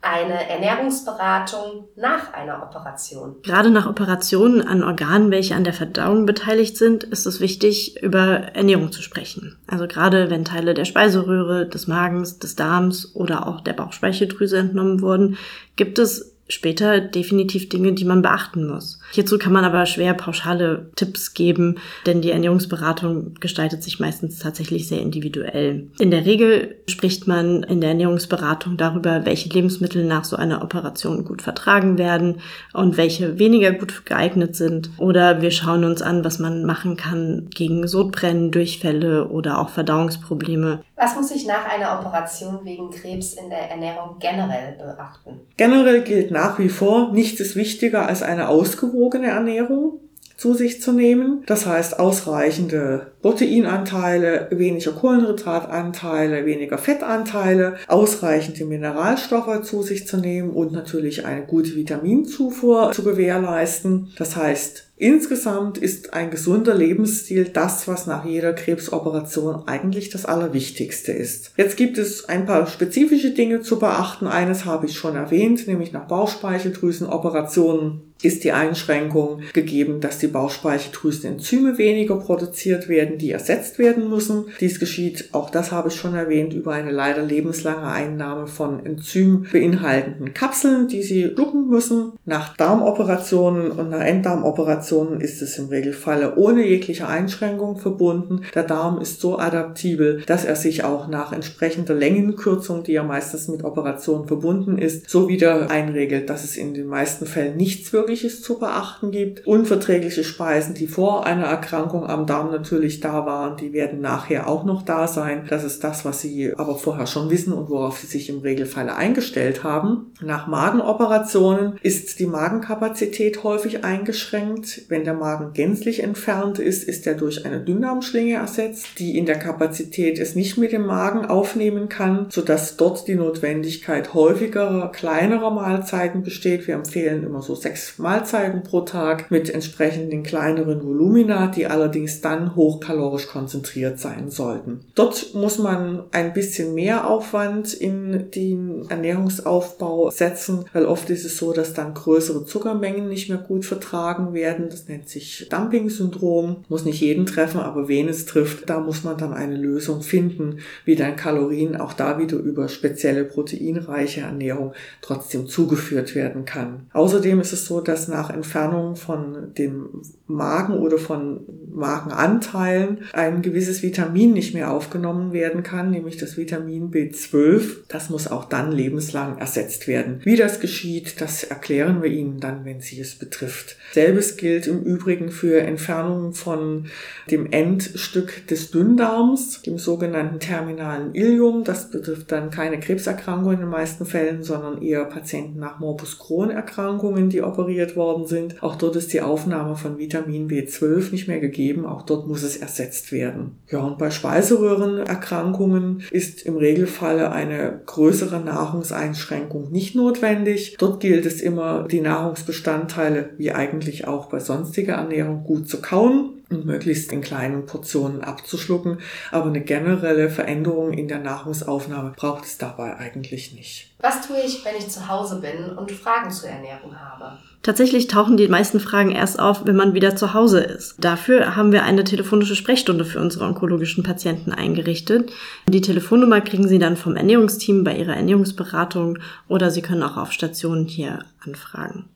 eine 0.00 0.48
Ernährungsberatung 0.48 1.88
nach 1.96 2.32
einer 2.32 2.62
Operation. 2.62 3.36
Gerade 3.42 3.70
nach 3.70 3.88
Operationen 3.88 4.62
an 4.62 4.84
Organen, 4.84 5.30
welche 5.30 5.56
an 5.56 5.64
der 5.64 5.72
Verdauung 5.72 6.24
beteiligt 6.24 6.76
sind, 6.76 7.04
ist 7.04 7.26
es 7.26 7.40
wichtig, 7.40 8.00
über 8.00 8.22
Ernährung 8.54 8.92
zu 8.92 9.02
sprechen. 9.02 9.58
Also 9.66 9.88
gerade 9.88 10.30
wenn 10.30 10.44
Teile 10.44 10.74
der 10.74 10.84
Speiseröhre, 10.84 11.66
des 11.66 11.88
Magens, 11.88 12.38
des 12.38 12.54
Darms 12.54 13.14
oder 13.14 13.48
auch 13.48 13.60
der 13.60 13.72
Bauchspeicheldrüse 13.72 14.58
entnommen 14.58 15.00
wurden, 15.00 15.36
gibt 15.74 15.98
es 15.98 16.36
später 16.48 17.00
definitiv 17.00 17.68
Dinge, 17.68 17.92
die 17.92 18.04
man 18.04 18.22
beachten 18.22 18.66
muss. 18.66 19.00
Hierzu 19.10 19.38
kann 19.38 19.52
man 19.52 19.64
aber 19.64 19.86
schwer 19.86 20.14
pauschale 20.14 20.90
Tipps 20.94 21.32
geben, 21.32 21.76
denn 22.06 22.20
die 22.20 22.30
Ernährungsberatung 22.30 23.34
gestaltet 23.40 23.82
sich 23.82 24.00
meistens 24.00 24.38
tatsächlich 24.38 24.86
sehr 24.86 25.00
individuell. 25.00 25.88
In 25.98 26.10
der 26.10 26.26
Regel 26.26 26.76
spricht 26.88 27.26
man 27.26 27.62
in 27.62 27.80
der 27.80 27.90
Ernährungsberatung 27.90 28.76
darüber, 28.76 29.24
welche 29.24 29.48
Lebensmittel 29.48 30.04
nach 30.04 30.24
so 30.24 30.36
einer 30.36 30.62
Operation 30.62 31.24
gut 31.24 31.42
vertragen 31.42 31.96
werden 31.96 32.40
und 32.74 32.96
welche 32.96 33.38
weniger 33.38 33.72
gut 33.72 34.04
geeignet 34.04 34.56
sind. 34.56 34.90
Oder 34.98 35.40
wir 35.40 35.50
schauen 35.50 35.84
uns 35.84 36.02
an, 36.02 36.24
was 36.24 36.38
man 36.38 36.64
machen 36.64 36.96
kann 36.96 37.48
gegen 37.50 37.86
Sodbrennen, 37.88 38.50
Durchfälle 38.50 39.28
oder 39.28 39.58
auch 39.58 39.70
Verdauungsprobleme. 39.70 40.80
Was 40.96 41.14
muss 41.14 41.30
ich 41.30 41.46
nach 41.46 41.64
einer 41.64 41.98
Operation 41.98 42.58
wegen 42.64 42.90
Krebs 42.90 43.34
in 43.34 43.48
der 43.48 43.70
Ernährung 43.70 44.16
generell 44.18 44.76
beachten? 44.76 45.40
Generell 45.56 46.02
gilt 46.02 46.30
nach 46.30 46.58
wie 46.58 46.68
vor, 46.68 47.12
nichts 47.12 47.40
ist 47.40 47.56
wichtiger 47.56 48.06
als 48.06 48.22
eine 48.22 48.48
ausgewogene 48.48 48.97
Ernährung 49.28 50.00
zu 50.38 50.54
sich 50.54 50.80
zu 50.80 50.92
nehmen. 50.92 51.42
Das 51.46 51.66
heißt 51.66 51.98
ausreichende 51.98 53.08
Proteinanteile, 53.20 54.48
weniger 54.50 54.92
Kohlenhydratanteile, 54.92 56.46
weniger 56.46 56.78
Fettanteile, 56.78 57.76
ausreichende 57.88 58.64
Mineralstoffe 58.64 59.62
zu 59.62 59.82
sich 59.82 60.06
zu 60.06 60.16
nehmen 60.16 60.50
und 60.50 60.72
natürlich 60.72 61.26
eine 61.26 61.44
gute 61.44 61.74
Vitaminzufuhr 61.74 62.92
zu 62.92 63.02
gewährleisten. 63.02 64.12
Das 64.16 64.36
heißt 64.36 64.87
Insgesamt 64.98 65.78
ist 65.78 66.12
ein 66.12 66.30
gesunder 66.30 66.74
Lebensstil 66.74 67.44
das, 67.44 67.86
was 67.86 68.08
nach 68.08 68.24
jeder 68.24 68.52
Krebsoperation 68.52 69.62
eigentlich 69.66 70.10
das 70.10 70.24
Allerwichtigste 70.24 71.12
ist. 71.12 71.52
Jetzt 71.56 71.76
gibt 71.76 71.98
es 71.98 72.28
ein 72.28 72.46
paar 72.46 72.66
spezifische 72.66 73.30
Dinge 73.30 73.60
zu 73.60 73.78
beachten. 73.78 74.26
Eines 74.26 74.64
habe 74.64 74.86
ich 74.86 74.98
schon 74.98 75.14
erwähnt, 75.14 75.68
nämlich 75.68 75.92
nach 75.92 76.08
Bauchspeicheldrüsenoperationen 76.08 78.08
ist 78.22 78.42
die 78.42 78.50
Einschränkung 78.50 79.42
gegeben, 79.52 80.00
dass 80.00 80.18
die 80.18 80.26
Bauchspeicheldrüsenenzyme 80.26 81.78
weniger 81.78 82.16
produziert 82.16 82.88
werden, 82.88 83.18
die 83.18 83.30
ersetzt 83.30 83.78
werden 83.78 84.10
müssen. 84.10 84.46
Dies 84.60 84.80
geschieht, 84.80 85.28
auch 85.32 85.50
das 85.50 85.70
habe 85.70 85.88
ich 85.88 85.94
schon 85.94 86.14
erwähnt, 86.14 86.52
über 86.52 86.72
eine 86.72 86.90
leider 86.90 87.22
lebenslange 87.22 87.86
Einnahme 87.86 88.48
von 88.48 88.84
Enzym 88.84 89.46
beinhaltenden 89.52 90.34
Kapseln, 90.34 90.88
die 90.88 91.02
sie 91.02 91.30
schlucken 91.32 91.68
müssen. 91.68 92.12
Nach 92.24 92.56
Darmoperationen 92.56 93.70
und 93.70 93.90
nach 93.90 94.00
Enddarmoperationen 94.00 94.87
ist 95.20 95.42
es 95.42 95.58
im 95.58 95.68
Regelfall 95.68 96.34
ohne 96.36 96.66
jegliche 96.66 97.08
Einschränkung 97.08 97.78
verbunden. 97.78 98.42
Der 98.54 98.64
Darm 98.64 99.00
ist 99.00 99.20
so 99.20 99.38
adaptibel, 99.38 100.22
dass 100.26 100.44
er 100.44 100.56
sich 100.56 100.84
auch 100.84 101.08
nach 101.08 101.32
entsprechender 101.32 101.94
Längenkürzung, 101.94 102.82
die 102.82 102.92
ja 102.92 103.02
meistens 103.02 103.48
mit 103.48 103.64
Operationen 103.64 104.26
verbunden 104.26 104.76
ist, 104.76 105.08
so 105.08 105.28
wieder 105.28 105.70
einregelt, 105.70 106.28
dass 106.28 106.44
es 106.44 106.56
in 106.56 106.74
den 106.74 106.86
meisten 106.86 107.26
Fällen 107.26 107.56
nichts 107.56 107.92
wirklich 107.92 108.18
Mögliches 108.18 108.42
zu 108.42 108.58
beachten 108.58 109.10
gibt. 109.10 109.46
Unverträgliche 109.46 110.24
Speisen, 110.24 110.74
die 110.74 110.86
vor 110.86 111.26
einer 111.26 111.44
Erkrankung 111.44 112.06
am 112.06 112.26
Darm 112.26 112.50
natürlich 112.50 113.00
da 113.00 113.26
waren, 113.26 113.56
die 113.56 113.72
werden 113.72 114.00
nachher 114.00 114.48
auch 114.48 114.64
noch 114.64 114.82
da 114.82 115.06
sein. 115.06 115.44
Das 115.48 115.62
ist 115.62 115.84
das, 115.84 116.04
was 116.04 116.20
Sie 116.20 116.52
aber 116.56 116.76
vorher 116.76 117.06
schon 117.06 117.30
wissen 117.30 117.52
und 117.52 117.70
worauf 117.70 117.98
Sie 117.98 118.06
sich 118.06 118.28
im 118.28 118.40
Regelfall 118.40 118.88
eingestellt 118.88 119.62
haben. 119.62 120.12
Nach 120.20 120.46
Magenoperationen 120.46 121.78
ist 121.82 122.18
die 122.18 122.26
Magenkapazität 122.26 123.44
häufig 123.44 123.84
eingeschränkt. 123.84 124.77
Wenn 124.88 125.04
der 125.04 125.14
Magen 125.14 125.52
gänzlich 125.52 126.02
entfernt 126.02 126.58
ist, 126.58 126.84
ist 126.84 127.06
er 127.06 127.14
durch 127.14 127.44
eine 127.44 127.60
Dünndarmschlinge 127.60 128.36
ersetzt, 128.36 128.98
die 128.98 129.18
in 129.18 129.26
der 129.26 129.38
Kapazität 129.38 130.18
es 130.18 130.34
nicht 130.34 130.58
mit 130.58 130.72
dem 130.72 130.86
Magen 130.86 131.26
aufnehmen 131.26 131.88
kann, 131.88 132.26
sodass 132.30 132.76
dort 132.76 133.08
die 133.08 133.14
Notwendigkeit 133.14 134.14
häufiger, 134.14 134.90
kleinerer 134.94 135.50
Mahlzeiten 135.50 136.22
besteht. 136.22 136.66
Wir 136.66 136.74
empfehlen 136.74 137.24
immer 137.24 137.42
so 137.42 137.54
sechs 137.54 137.98
Mahlzeiten 137.98 138.62
pro 138.62 138.82
Tag 138.82 139.30
mit 139.30 139.50
entsprechenden 139.50 140.22
kleineren 140.22 140.82
Volumina, 140.82 141.48
die 141.48 141.66
allerdings 141.66 142.20
dann 142.20 142.54
hochkalorisch 142.54 143.28
konzentriert 143.28 143.98
sein 143.98 144.30
sollten. 144.30 144.80
Dort 144.94 145.34
muss 145.34 145.58
man 145.58 146.04
ein 146.12 146.32
bisschen 146.32 146.74
mehr 146.74 147.08
Aufwand 147.08 147.74
in 147.74 148.30
den 148.30 148.86
Ernährungsaufbau 148.88 150.10
setzen, 150.10 150.64
weil 150.72 150.86
oft 150.86 151.10
ist 151.10 151.24
es 151.24 151.38
so, 151.38 151.52
dass 151.52 151.74
dann 151.74 151.94
größere 151.94 152.44
Zuckermengen 152.44 153.08
nicht 153.08 153.28
mehr 153.28 153.38
gut 153.38 153.64
vertragen 153.64 154.34
werden. 154.34 154.67
Das 154.68 154.88
nennt 154.88 155.08
sich 155.08 155.48
Dumping-Syndrom. 155.50 156.64
Muss 156.68 156.84
nicht 156.84 157.00
jeden 157.00 157.26
treffen, 157.26 157.60
aber 157.60 157.88
wen 157.88 158.08
es 158.08 158.26
trifft, 158.26 158.68
da 158.68 158.80
muss 158.80 159.04
man 159.04 159.16
dann 159.16 159.32
eine 159.32 159.56
Lösung 159.56 160.02
finden, 160.02 160.58
wie 160.84 160.96
dann 160.96 161.16
Kalorien 161.16 161.76
auch 161.76 161.92
da 161.92 162.18
wieder 162.18 162.36
über 162.36 162.68
spezielle 162.68 163.24
proteinreiche 163.24 164.22
Ernährung 164.22 164.72
trotzdem 165.00 165.46
zugeführt 165.46 166.14
werden 166.14 166.44
kann. 166.44 166.86
Außerdem 166.92 167.40
ist 167.40 167.52
es 167.52 167.66
so, 167.66 167.80
dass 167.80 168.08
nach 168.08 168.30
Entfernung 168.30 168.96
von 168.96 169.54
dem 169.56 170.02
Magen 170.26 170.74
oder 170.74 170.98
von 170.98 171.40
Magenanteilen 171.72 172.98
ein 173.12 173.42
gewisses 173.42 173.82
Vitamin 173.82 174.32
nicht 174.32 174.54
mehr 174.54 174.72
aufgenommen 174.72 175.32
werden 175.32 175.62
kann, 175.62 175.90
nämlich 175.90 176.16
das 176.16 176.36
Vitamin 176.36 176.90
B12. 176.90 177.78
Das 177.88 178.10
muss 178.10 178.28
auch 178.28 178.44
dann 178.44 178.72
lebenslang 178.72 179.38
ersetzt 179.38 179.88
werden. 179.88 180.20
Wie 180.24 180.36
das 180.36 180.60
geschieht, 180.60 181.20
das 181.20 181.44
erklären 181.44 182.02
wir 182.02 182.10
Ihnen 182.10 182.40
dann, 182.40 182.64
wenn 182.64 182.80
Sie 182.80 183.00
es 183.00 183.14
betrifft. 183.14 183.76
Selbes 183.92 184.36
gilt 184.36 184.57
im 184.66 184.82
Übrigen 184.82 185.30
für 185.30 185.60
Entfernungen 185.60 186.32
von 186.32 186.86
dem 187.30 187.50
Endstück 187.50 188.46
des 188.48 188.70
Dünndarms, 188.70 189.62
dem 189.62 189.78
sogenannten 189.78 190.40
terminalen 190.40 191.14
Ilium. 191.14 191.64
Das 191.64 191.90
betrifft 191.90 192.32
dann 192.32 192.50
keine 192.50 192.80
Krebserkrankungen 192.80 193.54
in 193.54 193.60
den 193.60 193.70
meisten 193.70 194.04
Fällen, 194.04 194.42
sondern 194.42 194.82
eher 194.82 195.04
Patienten 195.04 195.58
nach 195.58 195.78
Morbus 195.78 196.18
Crohn-Erkrankungen, 196.18 197.30
die 197.30 197.42
operiert 197.42 197.68
operiert 197.68 197.96
worden 197.96 198.26
sind. 198.26 198.62
Auch 198.62 198.76
dort 198.76 198.96
ist 198.96 199.12
die 199.12 199.20
Aufnahme 199.20 199.76
von 199.76 199.98
Vitamin 199.98 200.48
B12 200.48 201.10
nicht 201.12 201.28
mehr 201.28 201.38
gegeben. 201.38 201.84
Auch 201.86 202.02
dort 202.02 202.26
muss 202.26 202.42
es 202.42 202.56
ersetzt 202.56 203.12
werden. 203.12 203.58
Ja, 203.70 203.80
und 203.80 203.98
bei 203.98 204.10
Speiseröhrenerkrankungen 204.10 206.02
ist 206.10 206.42
im 206.42 206.56
Regelfall 206.56 207.26
eine 207.26 207.80
größere 207.86 208.40
Nahrungseinschränkung 208.40 209.70
nicht 209.70 209.94
notwendig. 209.94 210.76
Dort 210.78 211.00
gilt 211.00 211.26
es 211.26 211.40
immer, 211.40 211.86
die 211.88 212.00
Nahrungsbestandteile 212.00 213.30
wie 213.36 213.52
eigentlich 213.52 214.06
auch 214.06 214.26
bei 214.30 214.40
sonstiger 214.48 214.94
Ernährung 214.94 215.44
gut 215.44 215.68
zu 215.68 215.80
kauen 215.80 216.42
und 216.50 216.66
möglichst 216.66 217.12
in 217.12 217.20
kleinen 217.20 217.66
Portionen 217.66 218.22
abzuschlucken. 218.22 218.98
Aber 219.30 219.46
eine 219.46 219.60
generelle 219.60 220.30
Veränderung 220.30 220.92
in 220.92 221.06
der 221.06 221.18
Nahrungsaufnahme 221.18 222.12
braucht 222.16 222.44
es 222.44 222.58
dabei 222.58 222.96
eigentlich 222.96 223.54
nicht. 223.54 223.90
Was 224.00 224.26
tue 224.26 224.38
ich, 224.44 224.64
wenn 224.64 224.76
ich 224.76 224.88
zu 224.88 225.08
Hause 225.08 225.40
bin 225.40 225.76
und 225.76 225.92
Fragen 225.92 226.30
zur 226.30 226.48
Ernährung 226.48 226.98
habe? 226.98 227.38
Tatsächlich 227.62 228.06
tauchen 228.06 228.36
die 228.36 228.48
meisten 228.48 228.80
Fragen 228.80 229.10
erst 229.10 229.40
auf, 229.40 229.66
wenn 229.66 229.76
man 229.76 229.92
wieder 229.92 230.16
zu 230.16 230.32
Hause 230.32 230.60
ist. 230.60 230.94
Dafür 230.98 231.56
haben 231.56 231.72
wir 231.72 231.82
eine 231.82 232.04
telefonische 232.04 232.56
Sprechstunde 232.56 233.04
für 233.04 233.20
unsere 233.20 233.44
onkologischen 233.44 234.04
Patienten 234.04 234.52
eingerichtet. 234.52 235.30
Die 235.66 235.80
Telefonnummer 235.80 236.40
kriegen 236.40 236.68
Sie 236.68 236.78
dann 236.78 236.96
vom 236.96 237.16
Ernährungsteam 237.16 237.84
bei 237.84 237.96
Ihrer 237.96 238.16
Ernährungsberatung 238.16 239.18
oder 239.48 239.70
Sie 239.70 239.82
können 239.82 240.04
auch 240.04 240.16
auf 240.16 240.32
Stationen 240.32 240.86
hier 240.86 241.18
anfragen. 241.44 242.06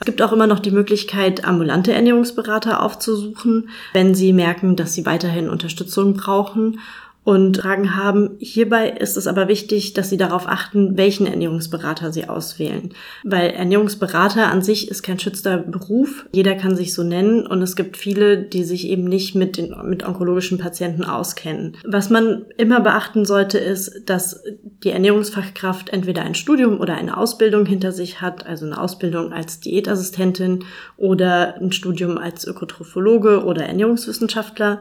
Es 0.00 0.06
gibt 0.06 0.22
auch 0.22 0.32
immer 0.32 0.46
noch 0.46 0.60
die 0.60 0.70
Möglichkeit, 0.70 1.44
ambulante 1.44 1.92
Ernährungsberater 1.92 2.82
aufzusuchen, 2.82 3.68
wenn 3.92 4.14
Sie 4.14 4.32
merken, 4.32 4.74
dass 4.74 4.94
Sie 4.94 5.04
weiterhin 5.04 5.50
Unterstützung 5.50 6.14
brauchen 6.14 6.80
und 7.22 7.58
Fragen 7.58 7.96
haben. 7.96 8.36
Hierbei 8.38 8.90
ist 8.90 9.16
es 9.16 9.26
aber 9.26 9.46
wichtig, 9.46 9.92
dass 9.92 10.08
Sie 10.08 10.16
darauf 10.16 10.48
achten, 10.48 10.96
welchen 10.96 11.26
Ernährungsberater 11.26 12.12
Sie 12.12 12.28
auswählen. 12.28 12.94
Weil 13.24 13.50
Ernährungsberater 13.50 14.50
an 14.50 14.62
sich 14.62 14.90
ist 14.90 15.02
kein 15.02 15.18
schützter 15.18 15.58
Beruf. 15.58 16.26
Jeder 16.32 16.54
kann 16.54 16.76
sich 16.76 16.94
so 16.94 17.02
nennen 17.02 17.46
und 17.46 17.60
es 17.60 17.76
gibt 17.76 17.98
viele, 17.98 18.38
die 18.38 18.64
sich 18.64 18.88
eben 18.88 19.04
nicht 19.04 19.34
mit 19.34 19.58
den, 19.58 19.74
mit 19.84 20.06
onkologischen 20.06 20.58
Patienten 20.58 21.04
auskennen. 21.04 21.76
Was 21.84 22.08
man 22.08 22.46
immer 22.56 22.80
beachten 22.80 23.26
sollte, 23.26 23.58
ist, 23.58 24.08
dass 24.08 24.42
die 24.82 24.90
Ernährungsfachkraft 24.90 25.90
entweder 25.90 26.22
ein 26.22 26.34
Studium 26.34 26.80
oder 26.80 26.94
eine 26.94 27.18
Ausbildung 27.18 27.66
hinter 27.66 27.92
sich 27.92 28.22
hat, 28.22 28.46
also 28.46 28.64
eine 28.64 28.80
Ausbildung 28.80 29.32
als 29.34 29.60
Diätassistentin 29.60 30.64
oder 30.96 31.56
ein 31.60 31.72
Studium 31.72 32.16
als 32.16 32.46
Ökotrophologe 32.46 33.44
oder 33.44 33.66
Ernährungswissenschaftler 33.66 34.80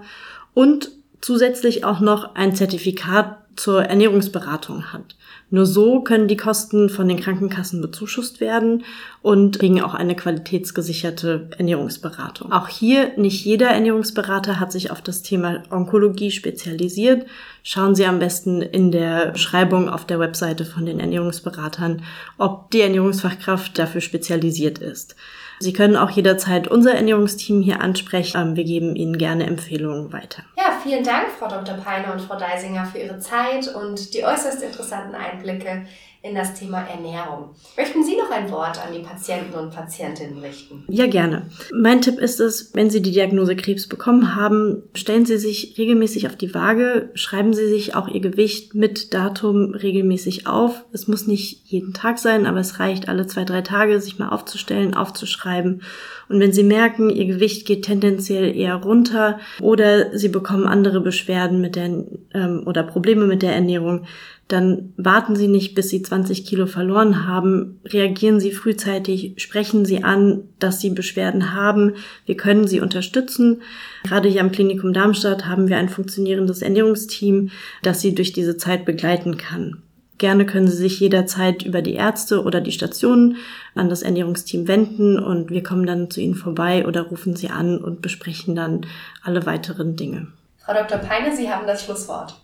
und 0.53 0.98
zusätzlich 1.21 1.83
auch 1.83 1.99
noch 1.99 2.35
ein 2.35 2.55
Zertifikat 2.55 3.37
zur 3.55 3.83
Ernährungsberatung 3.83 4.93
hat. 4.93 5.15
Nur 5.51 5.65
so 5.65 6.01
können 6.01 6.27
die 6.27 6.37
Kosten 6.37 6.89
von 6.89 7.07
den 7.07 7.19
Krankenkassen 7.19 7.81
bezuschusst 7.81 8.39
werden 8.39 8.83
und 9.21 9.59
kriegen 9.59 9.81
auch 9.81 9.95
eine 9.95 10.15
qualitätsgesicherte 10.15 11.49
Ernährungsberatung. 11.57 12.51
Auch 12.51 12.67
hier, 12.67 13.13
nicht 13.17 13.43
jeder 13.43 13.67
Ernährungsberater 13.67 14.59
hat 14.59 14.71
sich 14.71 14.91
auf 14.91 15.01
das 15.01 15.23
Thema 15.23 15.63
Onkologie 15.71 16.31
spezialisiert. 16.31 17.25
Schauen 17.63 17.95
Sie 17.95 18.05
am 18.05 18.19
besten 18.19 18.61
in 18.61 18.91
der 18.91 19.31
Beschreibung 19.31 19.89
auf 19.89 20.05
der 20.05 20.19
Webseite 20.19 20.65
von 20.65 20.85
den 20.85 20.99
Ernährungsberatern, 20.99 22.03
ob 22.37 22.69
die 22.71 22.81
Ernährungsfachkraft 22.81 23.77
dafür 23.77 24.01
spezialisiert 24.01 24.77
ist. 24.77 25.15
Sie 25.59 25.73
können 25.73 25.97
auch 25.97 26.09
jederzeit 26.09 26.69
unser 26.69 26.93
Ernährungsteam 26.93 27.61
hier 27.61 27.81
ansprechen. 27.81 28.39
Ähm, 28.41 28.55
wir 28.55 28.63
geben 28.63 28.95
Ihnen 28.95 29.17
gerne 29.17 29.45
Empfehlungen 29.45 30.13
weiter. 30.13 30.43
Vielen 30.83 31.03
Dank, 31.03 31.27
Frau 31.37 31.47
Dr. 31.47 31.75
Peine 31.75 32.13
und 32.13 32.21
Frau 32.21 32.37
Deisinger, 32.37 32.85
für 32.85 32.99
Ihre 32.99 33.19
Zeit 33.19 33.67
und 33.67 34.13
die 34.13 34.23
äußerst 34.23 34.61
interessanten 34.63 35.13
Einblicke 35.13 35.85
in 36.21 36.35
das 36.35 36.53
Thema 36.53 36.79
Ernährung. 36.81 37.51
Möchten 37.77 38.03
Sie 38.03 38.17
noch 38.17 38.29
ein 38.29 38.51
Wort 38.51 38.77
an 38.85 38.93
die 38.93 38.99
Patienten 38.99 39.53
und 39.53 39.73
Patientinnen 39.73 40.39
richten? 40.39 40.83
Ja, 40.89 41.07
gerne. 41.07 41.43
Mein 41.73 42.01
Tipp 42.01 42.19
ist 42.19 42.41
es, 42.41 42.73
wenn 42.73 42.89
Sie 42.89 43.01
die 43.01 43.13
Diagnose 43.13 43.55
Krebs 43.55 43.87
bekommen 43.87 44.35
haben, 44.35 44.83
stellen 44.93 45.25
Sie 45.25 45.37
sich 45.37 45.75
regelmäßig 45.77 46.27
auf 46.27 46.35
die 46.35 46.53
Waage, 46.53 47.09
schreiben 47.13 47.53
Sie 47.53 47.69
sich 47.69 47.95
auch 47.95 48.09
Ihr 48.09 48.19
Gewicht 48.19 48.75
mit 48.75 49.13
Datum 49.13 49.73
regelmäßig 49.73 50.45
auf. 50.45 50.83
Es 50.91 51.07
muss 51.07 51.25
nicht 51.25 51.63
jeden 51.65 51.93
Tag 51.93 52.19
sein, 52.19 52.45
aber 52.45 52.59
es 52.59 52.81
reicht 52.81 53.07
alle 53.07 53.25
zwei, 53.25 53.45
drei 53.45 53.61
Tage, 53.61 54.01
sich 54.01 54.19
mal 54.19 54.29
aufzustellen, 54.29 54.95
aufzuschreiben. 54.95 55.83
Und 56.27 56.39
wenn 56.41 56.51
Sie 56.51 56.63
merken, 56.63 57.09
Ihr 57.09 57.27
Gewicht 57.27 57.65
geht 57.65 57.85
tendenziell 57.85 58.55
eher 58.55 58.75
runter 58.75 59.39
oder 59.61 60.17
Sie 60.17 60.29
bekommen 60.29 60.65
andere 60.65 60.99
Beschwerden 60.99 61.61
mit 61.61 61.77
der 61.77 62.03
ähm, 62.33 62.63
oder 62.65 62.83
Probleme 62.83 63.25
mit 63.25 63.41
der 63.41 63.55
Ernährung, 63.55 64.05
dann 64.49 64.93
warten 64.97 65.35
Sie 65.35 65.47
nicht, 65.47 65.75
bis 65.75 65.89
Sie 65.89 66.01
20 66.01 66.43
Kilo 66.43 66.65
verloren 66.65 67.27
haben. 67.27 67.79
Reagieren 67.85 68.39
Sie 68.39 68.51
frühzeitig, 68.51 69.35
sprechen 69.37 69.85
Sie 69.85 70.03
an, 70.03 70.43
dass 70.57 70.81
Sie 70.81 70.89
Beschwerden 70.89 71.53
haben. 71.53 71.93
Wir 72.25 72.35
können 72.35 72.67
Sie 72.67 72.81
unterstützen. 72.81 73.61
Gerade 74.03 74.27
hier 74.27 74.41
am 74.41 74.51
Klinikum 74.51 74.91
Darmstadt 74.91 75.45
haben 75.45 75.69
wir 75.69 75.77
ein 75.77 75.87
funktionierendes 75.87 76.63
Ernährungsteam, 76.63 77.51
das 77.83 78.01
Sie 78.01 78.15
durch 78.15 78.33
diese 78.33 78.57
Zeit 78.57 78.85
begleiten 78.85 79.37
kann. 79.37 79.83
Gerne 80.17 80.47
können 80.47 80.67
Sie 80.67 80.77
sich 80.77 80.99
jederzeit 80.99 81.61
über 81.61 81.83
die 81.83 81.93
Ärzte 81.93 82.41
oder 82.43 82.59
die 82.59 82.71
Stationen 82.71 83.37
an 83.75 83.87
das 83.87 84.01
Ernährungsteam 84.01 84.67
wenden 84.67 85.19
und 85.19 85.51
wir 85.51 85.61
kommen 85.61 85.85
dann 85.85 86.09
zu 86.09 86.21
Ihnen 86.21 86.33
vorbei 86.33 86.87
oder 86.87 87.03
rufen 87.03 87.35
Sie 87.35 87.49
an 87.51 87.77
und 87.77 88.01
besprechen 88.01 88.55
dann 88.55 88.81
alle 89.21 89.45
weiteren 89.45 89.95
Dinge. 89.95 90.27
Frau 90.57 90.73
Dr. 90.73 90.97
Peine, 90.97 91.35
Sie 91.35 91.51
haben 91.51 91.67
das 91.67 91.85
Schlusswort. 91.85 92.35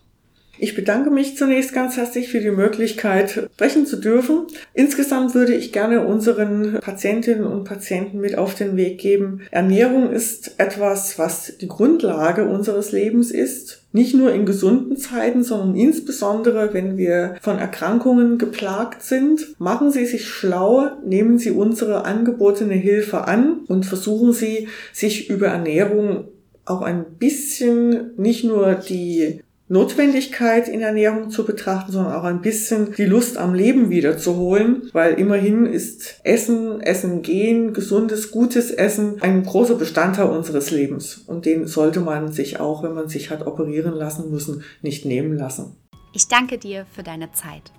Ich 0.57 0.75
bedanke 0.75 1.09
mich 1.09 1.37
zunächst 1.37 1.73
ganz 1.73 1.97
herzlich 1.97 2.29
für 2.29 2.39
die 2.39 2.51
Möglichkeit, 2.51 3.49
sprechen 3.53 3.85
zu 3.85 3.97
dürfen. 3.97 4.47
Insgesamt 4.73 5.35
würde 5.35 5.53
ich 5.53 5.73
gerne 5.73 6.05
unseren 6.05 6.79
Patientinnen 6.81 7.45
und 7.45 7.65
Patienten 7.65 8.19
mit 8.19 8.37
auf 8.37 8.55
den 8.55 8.77
Weg 8.77 8.99
geben. 8.99 9.41
Ernährung 9.51 10.11
ist 10.11 10.59
etwas, 10.59 11.19
was 11.19 11.57
die 11.57 11.67
Grundlage 11.67 12.45
unseres 12.45 12.91
Lebens 12.91 13.31
ist. 13.31 13.81
Nicht 13.91 14.13
nur 14.13 14.33
in 14.33 14.45
gesunden 14.45 14.97
Zeiten, 14.97 15.43
sondern 15.43 15.75
insbesondere, 15.75 16.73
wenn 16.73 16.97
wir 16.97 17.35
von 17.41 17.57
Erkrankungen 17.57 18.37
geplagt 18.37 19.01
sind. 19.01 19.59
Machen 19.59 19.91
Sie 19.91 20.05
sich 20.05 20.27
schlau, 20.27 20.89
nehmen 21.05 21.37
Sie 21.37 21.51
unsere 21.51 22.05
angebotene 22.05 22.73
Hilfe 22.73 23.27
an 23.27 23.59
und 23.67 23.85
versuchen 23.85 24.33
Sie, 24.33 24.67
sich 24.91 25.29
über 25.29 25.47
Ernährung 25.47 26.27
auch 26.65 26.81
ein 26.81 27.05
bisschen 27.19 28.11
nicht 28.17 28.43
nur 28.43 28.75
die 28.75 29.41
Notwendigkeit 29.68 30.68
in 30.68 30.82
Ernährung 30.82 31.32
zu 31.32 31.43
betrachten, 31.43 31.91
sondern 31.91 32.13
auch 32.13 32.24
ein 32.24 32.41
bisschen 32.41 32.93
die 32.93 33.05
Lust 33.05 33.38
am 33.38 33.55
Leben 33.55 33.89
wiederzuholen, 33.89 34.89
weil 34.93 35.16
immerhin 35.16 35.66
ist 35.66 36.20
Essen, 36.24 36.82
Essen 36.82 37.24
gehen, 37.24 37.74
gesundes, 37.74 38.30
gutes 38.30 38.70
Essen 38.70 39.22
ein 39.22 39.43
großer 39.43 39.74
Bestandteil 39.74 40.28
unseres 40.28 40.70
Lebens 40.70 41.18
und 41.18 41.47
den 41.47 41.66
sollte 41.66 41.99
man 41.99 42.32
sich 42.32 42.59
auch, 42.59 42.84
wenn 42.84 42.93
man 42.93 43.09
sich 43.09 43.32
hat 43.32 43.47
operieren 43.47 43.93
lassen 43.93 44.30
müssen, 44.30 44.63
nicht 44.84 45.03
nehmen 45.03 45.36
lassen. 45.36 45.76
Ich 46.13 46.28
danke 46.28 46.59
dir 46.59 46.86
für 46.93 47.01
deine 47.01 47.32
Zeit, 47.32 47.72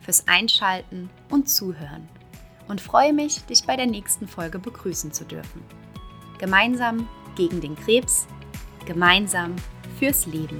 fürs 0.00 0.24
Einschalten 0.28 1.08
und 1.30 1.48
Zuhören 1.48 2.06
und 2.68 2.82
freue 2.82 3.14
mich, 3.14 3.40
dich 3.46 3.64
bei 3.66 3.76
der 3.76 3.86
nächsten 3.86 4.28
Folge 4.28 4.58
begrüßen 4.58 5.10
zu 5.10 5.24
dürfen. 5.24 5.62
Gemeinsam 6.38 7.08
gegen 7.34 7.62
den 7.62 7.76
Krebs, 7.76 8.26
gemeinsam 8.84 9.56
fürs 9.98 10.26
Leben. 10.26 10.58